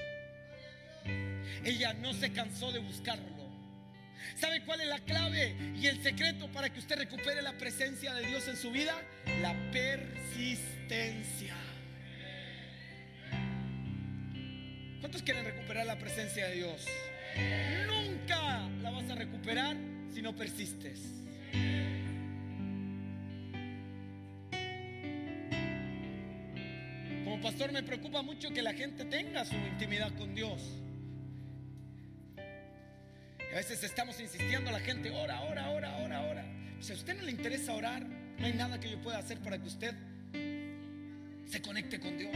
Ella 1.63 1.93
no 1.93 2.13
se 2.13 2.31
cansó 2.31 2.71
de 2.71 2.79
buscarlo. 2.79 3.41
¿Sabe 4.35 4.63
cuál 4.63 4.81
es 4.81 4.87
la 4.87 4.99
clave 4.99 5.55
y 5.75 5.87
el 5.87 6.01
secreto 6.01 6.47
para 6.51 6.69
que 6.69 6.79
usted 6.79 6.97
recupere 6.97 7.41
la 7.41 7.53
presencia 7.53 8.13
de 8.13 8.25
Dios 8.27 8.47
en 8.47 8.55
su 8.55 8.71
vida? 8.71 8.93
La 9.41 9.53
persistencia. 9.71 11.55
¿Cuántos 14.99 15.23
quieren 15.23 15.43
recuperar 15.43 15.85
la 15.85 15.97
presencia 15.97 16.47
de 16.47 16.55
Dios? 16.55 16.85
Nunca 17.87 18.69
la 18.81 18.91
vas 18.91 19.09
a 19.09 19.15
recuperar 19.15 19.75
si 20.13 20.21
no 20.21 20.35
persistes. 20.35 20.99
Como 27.23 27.41
pastor 27.41 27.71
me 27.71 27.83
preocupa 27.83 28.21
mucho 28.21 28.49
que 28.51 28.61
la 28.61 28.73
gente 28.73 29.05
tenga 29.05 29.45
su 29.45 29.55
intimidad 29.55 30.11
con 30.17 30.35
Dios. 30.35 30.61
A 33.51 33.55
veces 33.55 33.83
estamos 33.83 34.19
insistiendo 34.19 34.69
a 34.69 34.73
la 34.73 34.79
gente, 34.79 35.11
ora, 35.11 35.41
ora, 35.41 35.69
ora, 35.69 35.97
ora, 35.97 36.21
ora. 36.21 36.45
Si 36.79 36.93
a 36.93 36.95
usted 36.95 37.17
no 37.17 37.23
le 37.23 37.31
interesa 37.31 37.73
orar, 37.73 38.03
no 38.03 38.45
hay 38.45 38.53
nada 38.53 38.79
que 38.79 38.89
yo 38.89 39.01
pueda 39.01 39.17
hacer 39.17 39.39
para 39.39 39.57
que 39.59 39.67
usted 39.67 39.93
se 41.45 41.61
conecte 41.61 41.99
con 41.99 42.17
Dios. 42.17 42.35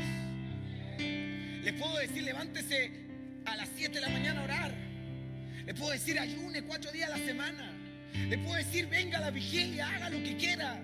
Le 0.98 1.74
puedo 1.74 1.98
decir, 1.98 2.24
levántese 2.24 2.92
a 3.46 3.56
las 3.56 3.70
7 3.76 3.96
de 3.96 4.02
la 4.02 4.10
mañana 4.10 4.42
a 4.42 4.44
orar. 4.44 4.85
Le 5.66 5.74
puedo 5.74 5.92
decir, 5.92 6.20
ayune 6.20 6.62
cuatro 6.64 6.92
días 6.92 7.10
a 7.12 7.18
la 7.18 7.26
semana. 7.26 7.72
Le 8.30 8.38
puedo 8.38 8.56
decir, 8.56 8.88
venga 8.88 9.20
la 9.20 9.32
vigilia, 9.32 9.90
haga 9.90 10.10
lo 10.10 10.22
que 10.24 10.38
quiera. 10.38 10.82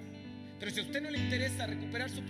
Pero 0.59 0.71
si 0.71 0.79
a 0.79 0.83
usted 0.83 1.01
no 1.01 1.09
le 1.09 1.17
interesa 1.17 1.65
recuperar 1.65 2.09
su, 2.09 2.21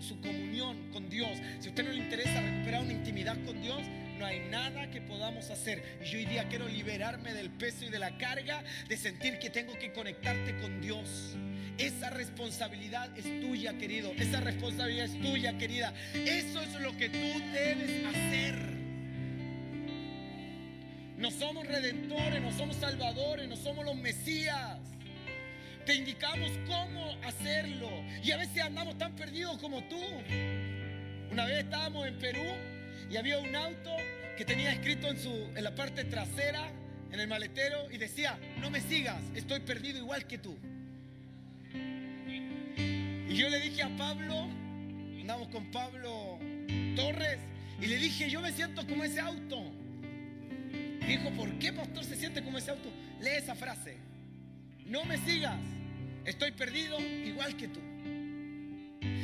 su, 0.00 0.20
comunión 0.20 0.90
con 0.92 1.08
Dios, 1.08 1.38
si 1.60 1.66
a 1.66 1.70
usted 1.70 1.84
no 1.84 1.90
le 1.90 1.98
interesa 1.98 2.40
recuperar 2.40 2.82
una 2.82 2.92
intimidad 2.92 3.36
con 3.44 3.60
Dios, 3.60 3.82
no 4.18 4.26
hay 4.26 4.40
nada 4.48 4.90
que 4.90 5.00
podamos 5.00 5.50
hacer. 5.50 5.98
Y 6.04 6.08
yo 6.08 6.18
hoy 6.18 6.26
día 6.26 6.48
quiero 6.48 6.68
liberarme 6.68 7.32
del 7.32 7.50
peso 7.50 7.84
y 7.84 7.88
de 7.90 7.98
la 7.98 8.16
carga 8.16 8.62
de 8.88 8.96
sentir 8.96 9.38
que 9.38 9.50
tengo 9.50 9.76
que 9.78 9.92
conectarte 9.92 10.56
con 10.60 10.80
Dios. 10.80 11.36
Esa 11.78 12.10
responsabilidad 12.10 13.10
es 13.18 13.40
tuya, 13.40 13.76
querido. 13.76 14.12
Esa 14.16 14.40
responsabilidad 14.40 15.06
es 15.06 15.20
tuya, 15.20 15.58
querida. 15.58 15.92
Eso 16.12 16.60
es 16.60 16.80
lo 16.80 16.96
que 16.96 17.08
tú 17.08 17.40
debes 17.52 18.06
hacer. 18.06 18.73
No 21.24 21.30
somos 21.30 21.66
redentores, 21.66 22.42
no 22.42 22.52
somos 22.52 22.76
salvadores, 22.76 23.48
no 23.48 23.56
somos 23.56 23.82
los 23.86 23.96
mesías. 23.96 24.78
Te 25.86 25.94
indicamos 25.94 26.50
cómo 26.66 27.16
hacerlo. 27.24 27.88
Y 28.22 28.30
a 28.30 28.36
veces 28.36 28.62
andamos 28.62 28.98
tan 28.98 29.16
perdidos 29.16 29.56
como 29.56 29.82
tú. 29.84 29.98
Una 31.30 31.46
vez 31.46 31.64
estábamos 31.64 32.06
en 32.06 32.18
Perú 32.18 32.44
y 33.10 33.16
había 33.16 33.38
un 33.38 33.56
auto 33.56 33.90
que 34.36 34.44
tenía 34.44 34.70
escrito 34.70 35.08
en, 35.08 35.18
su, 35.18 35.30
en 35.56 35.64
la 35.64 35.74
parte 35.74 36.04
trasera, 36.04 36.70
en 37.10 37.18
el 37.18 37.26
maletero, 37.26 37.90
y 37.90 37.96
decía, 37.96 38.38
no 38.60 38.68
me 38.68 38.82
sigas, 38.82 39.22
estoy 39.34 39.60
perdido 39.60 39.96
igual 40.00 40.26
que 40.26 40.36
tú. 40.36 40.54
Y 41.72 43.34
yo 43.34 43.48
le 43.48 43.60
dije 43.60 43.82
a 43.82 43.96
Pablo, 43.96 44.42
andamos 45.22 45.48
con 45.48 45.70
Pablo 45.70 46.38
Torres, 46.94 47.38
y 47.80 47.86
le 47.86 47.96
dije, 47.96 48.28
yo 48.28 48.42
me 48.42 48.52
siento 48.52 48.86
como 48.86 49.04
ese 49.04 49.20
auto. 49.20 49.72
Dijo, 51.06 51.30
¿por 51.30 51.58
qué 51.58 51.72
pastor 51.72 52.04
se 52.04 52.16
siente 52.16 52.42
como 52.42 52.58
ese 52.58 52.70
auto? 52.70 52.90
Lee 53.20 53.36
esa 53.36 53.54
frase. 53.54 53.96
No 54.86 55.04
me 55.04 55.18
sigas, 55.18 55.60
estoy 56.24 56.52
perdido 56.52 56.98
igual 57.00 57.56
que 57.56 57.68
tú. 57.68 57.80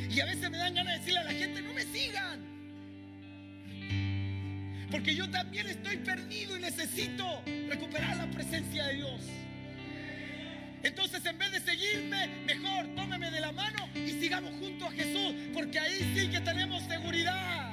Y 0.09 0.19
a 0.19 0.25
veces 0.25 0.49
me 0.49 0.57
dan 0.57 0.73
ganas 0.73 0.93
de 0.93 0.99
decirle 0.99 1.19
a 1.19 1.23
la 1.23 1.31
gente, 1.31 1.61
no 1.61 1.73
me 1.73 1.83
sigan. 1.83 2.51
Porque 4.91 5.15
yo 5.15 5.29
también 5.29 5.67
estoy 5.67 5.97
perdido 5.97 6.57
y 6.57 6.61
necesito 6.61 7.41
recuperar 7.69 8.17
la 8.17 8.29
presencia 8.29 8.87
de 8.87 8.95
Dios. 8.95 9.21
Entonces 10.83 11.25
en 11.25 11.37
vez 11.37 11.51
de 11.51 11.59
seguirme, 11.61 12.27
mejor 12.45 12.87
tómeme 12.95 13.31
de 13.31 13.39
la 13.39 13.51
mano 13.51 13.87
y 13.95 14.09
sigamos 14.19 14.51
junto 14.59 14.87
a 14.87 14.91
Jesús, 14.91 15.33
porque 15.53 15.79
ahí 15.79 16.13
sí 16.15 16.27
que 16.29 16.41
tenemos 16.41 16.83
seguridad. 16.83 17.70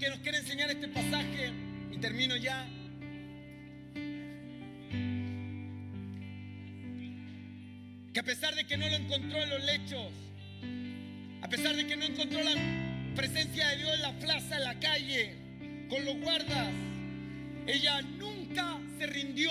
Que 0.00 0.08
nos 0.08 0.18
quiere 0.20 0.38
enseñar 0.38 0.70
este 0.70 0.88
pasaje? 0.88 1.52
Y 1.92 1.98
termino 1.98 2.34
ya. 2.36 2.66
Que 8.14 8.20
a 8.20 8.22
pesar 8.22 8.54
de 8.54 8.64
que 8.64 8.78
no 8.78 8.88
lo 8.88 8.96
encontró 8.96 9.42
en 9.42 9.50
los 9.50 9.64
lechos, 9.64 10.10
a 11.42 11.48
pesar 11.48 11.76
de 11.76 11.86
que 11.86 11.96
no 11.96 12.06
encontró 12.06 12.42
la 12.42 12.54
presencia 13.14 13.68
de 13.68 13.76
Dios 13.76 13.94
en 13.94 14.02
la 14.02 14.18
plaza, 14.18 14.56
en 14.56 14.64
la 14.64 14.80
calle, 14.80 15.36
con 15.90 16.02
los 16.04 16.16
guardas. 16.18 16.72
Ella 17.66 18.00
nunca 18.00 18.78
se 18.98 19.06
rindió. 19.06 19.50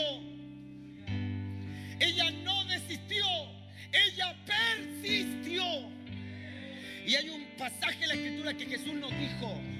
Ella 1.99 2.31
no 2.43 2.65
desistió. 2.65 3.25
Ella 3.93 4.35
persistió. 4.47 5.63
Y 7.05 7.15
hay 7.15 7.29
un 7.29 7.45
pasaje 7.55 8.03
en 8.03 8.07
la 8.07 8.15
escritura 8.15 8.53
que 8.55 8.65
Jesús 8.65 8.93
nos 8.95 9.11
dijo 9.11 9.78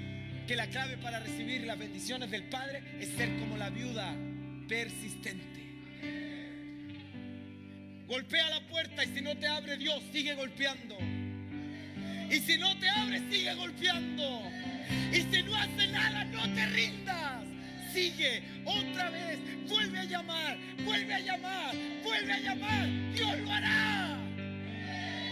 que 0.50 0.56
la 0.56 0.66
clave 0.66 0.96
para 0.96 1.20
recibir 1.20 1.64
las 1.64 1.78
bendiciones 1.78 2.28
del 2.28 2.42
Padre 2.42 2.82
es 2.98 3.10
ser 3.10 3.38
como 3.38 3.56
la 3.56 3.70
viuda 3.70 4.12
persistente. 4.66 5.60
Golpea 8.08 8.50
la 8.50 8.60
puerta 8.66 9.04
y 9.04 9.14
si 9.14 9.20
no 9.20 9.36
te 9.36 9.46
abre 9.46 9.76
Dios, 9.76 10.02
sigue 10.10 10.34
golpeando. 10.34 10.98
Y 12.28 12.40
si 12.40 12.58
no 12.58 12.76
te 12.80 12.88
abres, 12.88 13.22
sigue 13.30 13.54
golpeando. 13.54 14.42
Y 15.12 15.20
si 15.20 15.40
no 15.44 15.54
hace 15.54 15.86
nada, 15.86 16.24
no 16.24 16.42
te 16.52 16.66
rindas. 16.66 17.44
Sigue 17.92 18.42
otra 18.64 19.08
vez. 19.10 19.38
Vuelve 19.68 20.00
a 20.00 20.04
llamar. 20.04 20.58
Vuelve 20.84 21.14
a 21.14 21.20
llamar. 21.20 21.76
Vuelve 22.02 22.32
a 22.32 22.40
llamar. 22.40 22.88
Dios 23.14 23.38
lo 23.38 23.52
hará. 23.52 24.18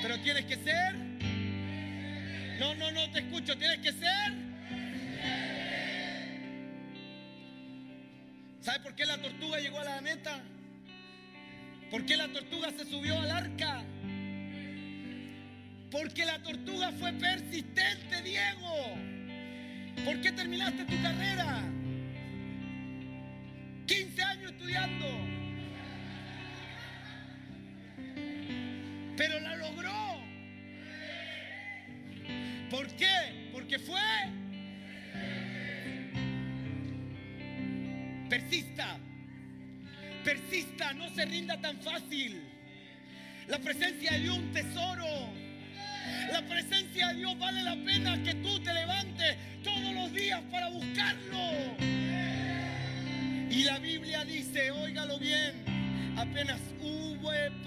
Pero 0.00 0.20
tienes 0.20 0.44
que 0.44 0.54
ser. 0.58 0.94
No, 2.60 2.72
no, 2.76 2.92
no 2.92 3.10
te 3.10 3.18
escucho. 3.18 3.58
Tienes 3.58 3.78
que 3.78 3.90
ser. 3.90 4.47
¿Sabe 8.68 8.80
por 8.80 8.94
qué 8.94 9.06
la 9.06 9.16
tortuga 9.16 9.58
llegó 9.60 9.80
a 9.80 9.84
la 9.84 10.00
meta? 10.02 10.42
¿Por 11.90 12.04
qué 12.04 12.18
la 12.18 12.28
tortuga 12.28 12.70
se 12.70 12.84
subió 12.84 13.18
al 13.18 13.30
arca? 13.30 13.82
Porque 15.90 16.26
la 16.26 16.38
tortuga 16.42 16.92
fue 16.92 17.14
persistente, 17.14 18.20
Diego. 18.20 18.74
¿Por 20.04 20.20
qué 20.20 20.32
terminaste 20.32 20.84
tu 20.84 21.02
carrera? 21.02 21.62
Tan 41.46 41.80
fácil. 41.80 42.42
La 43.46 43.58
presencia 43.60 44.12
de 44.12 44.18
Dios 44.18 44.38
un 44.38 44.52
tesoro. 44.52 45.06
La 46.32 46.42
presencia 46.42 47.08
de 47.08 47.14
Dios 47.14 47.38
vale 47.38 47.62
la 47.62 47.76
pena 47.76 48.20
que 48.24 48.34
tú 48.34 48.58
te 48.60 48.74
levantes 48.74 49.36
todos 49.62 49.94
los 49.94 50.12
días 50.12 50.42
para 50.50 50.68
buscarlo. 50.68 51.76
Y 53.50 53.62
la 53.62 53.78
Biblia 53.78 54.24
dice, 54.24 54.72
óigalo 54.72 55.18
bien, 55.20 55.54
apenas 56.16 56.60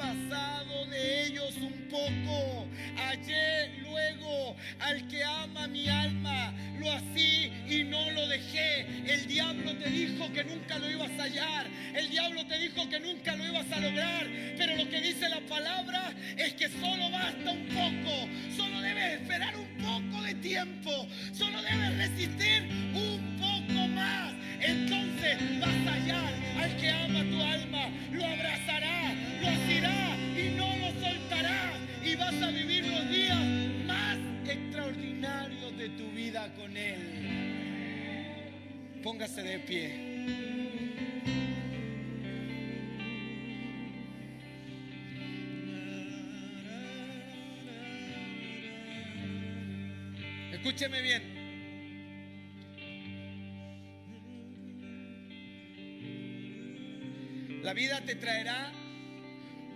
pasado 0.02 0.86
de 0.88 1.26
ellos 1.28 1.56
un 1.58 1.88
poco, 1.90 2.68
hallé 2.98 3.80
luego 3.82 4.56
al 4.80 5.08
que 5.08 5.24
ama 5.24 5.68
mi 5.68 5.88
alma, 5.88 6.54
lo 6.80 6.92
así 6.92 7.52
y 7.70 7.84
no 7.84 8.10
lo 8.12 8.28
dejé. 8.28 8.82
El 9.06 9.28
diablo 9.28 9.76
te 9.78 9.90
dijo 9.90 10.32
que 10.34 10.44
nunca 10.44 10.80
lo 10.80 10.90
ibas 10.90 11.12
a 11.20 11.24
hallar, 11.24 11.68
el 11.94 12.10
diablo 12.10 12.46
te 12.48 12.58
dijo 12.58 12.90
que 12.90 13.00
nunca 13.00 13.36
lo 13.36 13.46
ibas 13.46 13.72
a 13.72 13.80
lograr, 13.80 14.28
pero 14.58 14.76
lo 14.76 14.90
que 14.90 15.02
dice 15.02 15.30
la 15.30 15.42
palabra 15.42 16.14
es 16.36 16.54
que 16.54 16.68
solo 16.70 17.12
basta 17.12 17.52
un 17.52 17.66
poco, 17.68 18.28
solo 18.58 18.82
debes 18.82 19.22
esperar 19.22 19.56
un 19.56 19.78
poco 19.78 20.24
de 20.24 20.34
tiempo, 20.36 21.08
solo 21.32 21.62
debes 21.62 21.98
resistir 21.98 22.64
un 22.96 23.38
poco 23.40 23.88
más. 23.90 24.34
Entonces 24.62 25.60
vas 25.60 25.81
De 39.22 39.60
pie. 39.60 39.86
Escúcheme 50.54 51.02
bien. 51.04 51.22
La 57.62 57.74
vida 57.76 58.02
te 58.02 58.16
traerá 58.16 58.72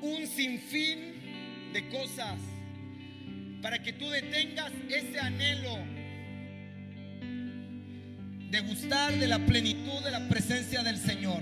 un 0.01 0.25
sinfín 0.25 1.71
de 1.71 1.87
cosas 1.89 2.39
para 3.61 3.77
que 3.83 3.93
tú 3.93 4.09
detengas 4.09 4.71
ese 4.89 5.19
anhelo 5.19 5.94
de 8.55 8.61
gustar 8.61 9.13
de 9.19 9.27
la 9.27 9.37
plenitud 9.39 10.01
de 10.01 10.11
la 10.11 10.29
presencia 10.29 10.81
del 10.81 10.95
Señor. 10.95 11.41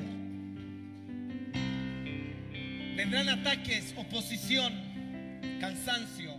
Vendrán 2.96 3.30
ataques, 3.30 3.94
oposición, 3.96 4.74
cansancio, 5.60 6.34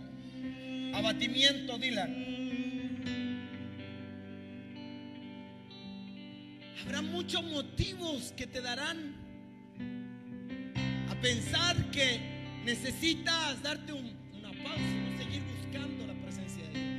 abatimiento, 0.93 1.77
Dylan. 1.77 2.25
Habrá 6.81 7.01
muchos 7.01 7.41
motivos 7.45 8.33
que 8.35 8.45
te 8.45 8.59
darán 8.59 9.15
pensar 11.21 11.89
que 11.89 12.19
necesitas 12.65 13.63
darte 13.63 13.93
una 13.93 14.51
pausa 14.61 14.81
y 14.81 15.09
no 15.09 15.17
seguir 15.17 15.41
buscando 15.57 16.05
la 16.05 16.13
presencia 16.15 16.67
de 16.67 16.73
Dios. 16.73 16.89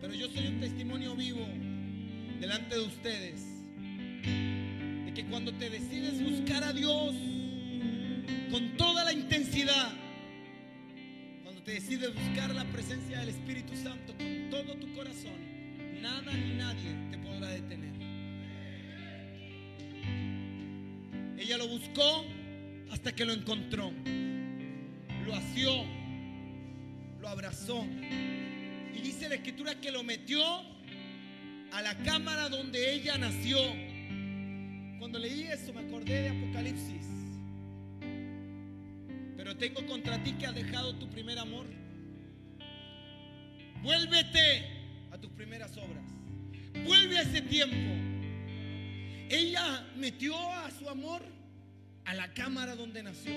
Pero 0.00 0.14
yo 0.14 0.28
soy 0.28 0.46
un 0.46 0.60
testimonio 0.60 1.16
vivo 1.16 1.44
delante 2.40 2.76
de 2.76 2.80
ustedes 2.80 3.40
de 5.04 5.12
que 5.14 5.24
cuando 5.26 5.52
te 5.54 5.70
decides 5.70 6.22
buscar 6.22 6.62
a 6.64 6.72
Dios 6.72 7.14
con 8.50 8.76
toda 8.76 9.04
la 9.04 9.12
intensidad, 9.12 9.92
cuando 11.42 11.62
te 11.62 11.72
decides 11.72 12.14
buscar 12.14 12.54
la 12.54 12.64
presencia 12.66 13.20
del 13.20 13.30
Espíritu 13.30 13.76
Santo 13.76 14.14
con 14.16 14.50
todo 14.50 14.74
tu 14.76 14.92
corazón, 14.94 16.00
nada 16.00 16.32
ni 16.32 16.54
nadie 16.54 16.94
te 17.10 17.18
podrá 17.18 17.48
detener. 17.48 17.92
Ella 21.38 21.58
lo 21.58 21.68
buscó 21.68 22.24
hasta 22.90 23.14
que 23.14 23.24
lo 23.24 23.32
encontró. 23.32 23.92
Lo 25.26 25.34
asió, 25.34 25.84
lo 27.20 27.28
abrazó. 27.28 27.84
Y 28.94 29.00
dice 29.00 29.28
la 29.28 29.36
escritura 29.36 29.80
que 29.80 29.90
lo 29.92 30.02
metió 30.02 30.42
a 31.72 31.82
la 31.82 31.96
cámara 31.98 32.48
donde 32.48 32.94
ella 32.94 33.18
nació. 33.18 33.58
Cuando 34.98 35.18
leí 35.18 35.42
eso 35.42 35.72
me 35.72 35.80
acordé 35.80 36.22
de 36.22 36.28
Apocalipsis. 36.30 37.06
Pero 39.36 39.56
tengo 39.56 39.86
contra 39.86 40.22
ti 40.22 40.32
que 40.32 40.46
has 40.46 40.54
dejado 40.54 40.94
tu 40.96 41.08
primer 41.08 41.38
amor. 41.38 41.66
Vuélvete 43.82 44.66
a 45.12 45.18
tus 45.18 45.30
primeras 45.30 45.76
obras. 45.76 46.04
Vuelve 46.84 47.18
a 47.18 47.22
ese 47.22 47.42
tiempo. 47.42 47.94
Ella 49.30 49.86
metió 49.96 50.36
a 50.36 50.70
su 50.70 50.88
amor 50.88 51.22
a 52.04 52.14
la 52.14 52.32
cámara 52.32 52.74
donde 52.74 53.02
nació. 53.02 53.32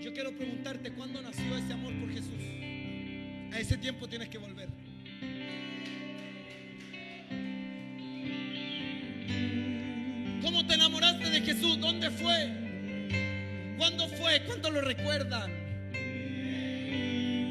Yo 0.00 0.12
quiero 0.12 0.34
preguntarte, 0.36 0.92
¿cuándo 0.92 1.20
nació 1.20 1.56
ese 1.56 1.72
amor 1.72 1.94
por 2.00 2.10
Jesús? 2.10 2.42
A 3.52 3.60
ese 3.60 3.76
tiempo 3.76 4.08
tienes 4.08 4.28
que 4.28 4.38
volver. 4.38 4.68
Jesús? 11.46 11.80
¿Dónde 11.80 12.10
fue? 12.10 12.50
¿Cuándo 13.78 14.08
fue? 14.08 14.42
¿Cuánto 14.46 14.68
lo 14.68 14.80
recuerdan? 14.80 15.48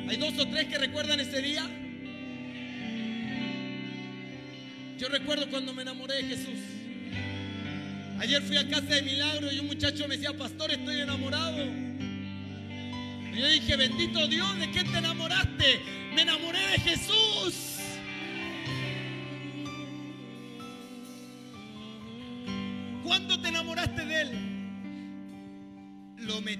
¿Hay 0.09 0.17
dos 0.17 0.37
o 0.37 0.45
tres 0.49 0.65
que 0.65 0.77
recuerdan 0.77 1.21
ese 1.21 1.41
día? 1.41 1.65
Yo 4.97 5.07
recuerdo 5.07 5.49
cuando 5.49 5.73
me 5.73 5.83
enamoré 5.83 6.15
de 6.15 6.23
Jesús. 6.23 6.59
Ayer 8.19 8.41
fui 8.41 8.57
a 8.57 8.67
casa 8.67 8.95
de 8.95 9.01
milagro 9.01 9.49
y 9.49 9.59
un 9.59 9.67
muchacho 9.67 10.09
me 10.09 10.17
decía, 10.17 10.37
pastor, 10.37 10.71
estoy 10.71 10.99
enamorado. 10.99 11.63
Y 13.33 13.39
yo 13.39 13.47
dije, 13.47 13.77
bendito 13.77 14.27
Dios, 14.27 14.59
¿de 14.59 14.71
qué 14.71 14.83
te 14.83 14.97
enamoraste? 14.97 15.79
Me 16.13 16.23
enamoré 16.23 16.59
de 16.59 16.79
Jesús. 16.79 17.74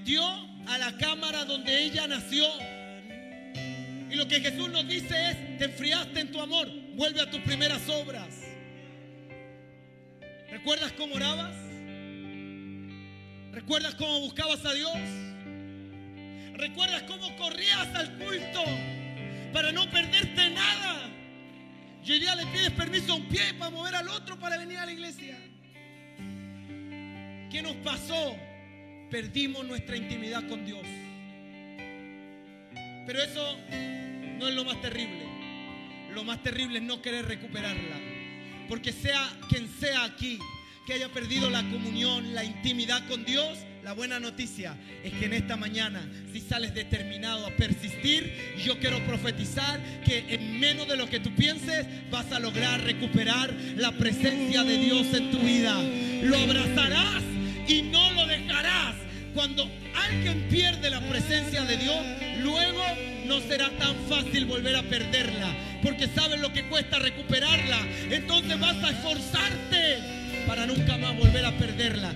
Metió 0.06 0.24
a 0.68 0.78
la 0.78 0.96
cámara 0.98 1.46
donde 1.46 1.84
ella 1.84 2.08
nació. 2.08 2.46
Y 4.12 4.14
lo 4.14 4.28
que 4.28 4.40
Jesús 4.40 4.70
nos 4.70 4.88
dice 4.88 5.32
es, 5.32 5.58
te 5.58 5.66
enfriaste 5.66 6.20
en 6.20 6.32
tu 6.32 6.40
amor, 6.40 6.70
vuelve 6.94 7.22
a 7.22 7.32
tus 7.32 7.42
primeras 7.42 7.90
obras. 7.90 8.28
¿Recuerdas 10.52 10.92
cómo 10.92 11.16
orabas? 11.16 11.56
¿Recuerdas 13.52 13.96
cómo 13.96 14.20
buscabas 14.20 14.64
a 14.64 14.74
Dios? 14.74 14.96
¿Recuerdas 16.54 17.02
cómo 17.04 17.36
corrías 17.38 17.88
al 17.96 18.16
culto 18.20 18.64
para 19.54 19.72
no 19.72 19.90
perderte 19.90 20.52
nada? 20.52 21.10
Y 22.06 22.12
hoy 22.12 22.20
día 22.20 22.36
le 22.36 22.46
pides 22.46 22.72
permiso 22.72 23.14
a 23.14 23.16
un 23.16 23.28
pie 23.28 23.56
para 23.58 23.72
mover 23.72 23.96
al 23.96 24.08
otro 24.10 24.38
para 24.38 24.60
venir 24.60 24.78
a 24.78 24.86
la 24.86 24.92
iglesia. 24.92 25.36
¿Qué 27.50 27.64
nos 27.64 27.76
pasó? 27.78 28.36
Perdimos 29.10 29.66
nuestra 29.66 29.96
intimidad 29.96 30.48
con 30.48 30.66
Dios. 30.66 30.86
Pero 33.06 33.22
eso 33.22 33.58
no 34.40 34.48
es 34.48 34.56
lo 34.56 34.64
más 34.66 34.82
terrible. 34.82 35.26
Lo 36.14 36.24
más 36.24 36.42
terrible 36.42 36.80
es 36.80 36.84
no 36.84 37.02
querer 37.02 37.26
recuperarla. 37.26 37.98
Porque 38.68 38.92
sea 38.92 39.30
quien 39.50 39.70
sea 39.80 40.04
aquí 40.06 40.40
que 40.88 40.94
haya 40.94 41.10
perdido 41.10 41.50
la 41.50 41.62
comunión, 41.64 42.34
la 42.34 42.44
intimidad 42.44 43.08
con 43.08 43.26
Dios, 43.26 43.60
la 43.84 43.94
buena 43.94 44.20
noticia 44.20 44.76
es 45.04 45.14
que 45.14 45.26
en 45.26 45.34
esta 45.34 45.56
mañana, 45.56 46.02
si 46.34 46.42
sales 46.42 46.74
determinado 46.74 47.46
a 47.46 47.52
persistir, 47.52 48.56
yo 48.66 48.80
quiero 48.80 49.00
profetizar 49.06 49.80
que 50.04 50.26
en 50.30 50.60
menos 50.60 50.88
de 50.88 50.98
lo 50.98 51.08
que 51.08 51.20
tú 51.20 51.36
pienses, 51.36 51.86
vas 52.10 52.32
a 52.32 52.40
lograr 52.40 52.82
recuperar 52.82 53.54
la 53.78 53.92
presencia 53.92 54.64
de 54.64 54.78
Dios 54.78 55.14
en 55.14 55.30
tu 55.30 55.38
vida. 55.38 55.80
Lo 56.24 56.38
abrazarás 56.38 57.22
y 57.68 57.84
no. 57.84 58.15
Cuando 59.36 59.70
alguien 59.94 60.48
pierde 60.50 60.90
la 60.90 61.02
presencia 61.02 61.66
de 61.66 61.76
Dios, 61.76 61.98
luego 62.40 62.82
no 63.26 63.42
será 63.42 63.70
tan 63.72 63.94
fácil 64.08 64.46
volver 64.46 64.78
a 64.78 64.84
perderla, 64.84 65.54
porque 65.84 66.08
sabes 66.08 66.40
lo 66.40 66.54
que 66.54 66.64
cuesta 66.70 67.00
recuperarla. 67.00 67.80
Entonces 68.10 68.58
vas 68.58 68.82
a 68.82 68.92
esforzarte 68.92 69.98
para 70.48 70.66
nunca 70.66 70.98
más 70.98 71.18
volver 71.18 71.46
a 71.46 71.52
perderla. 71.52 72.14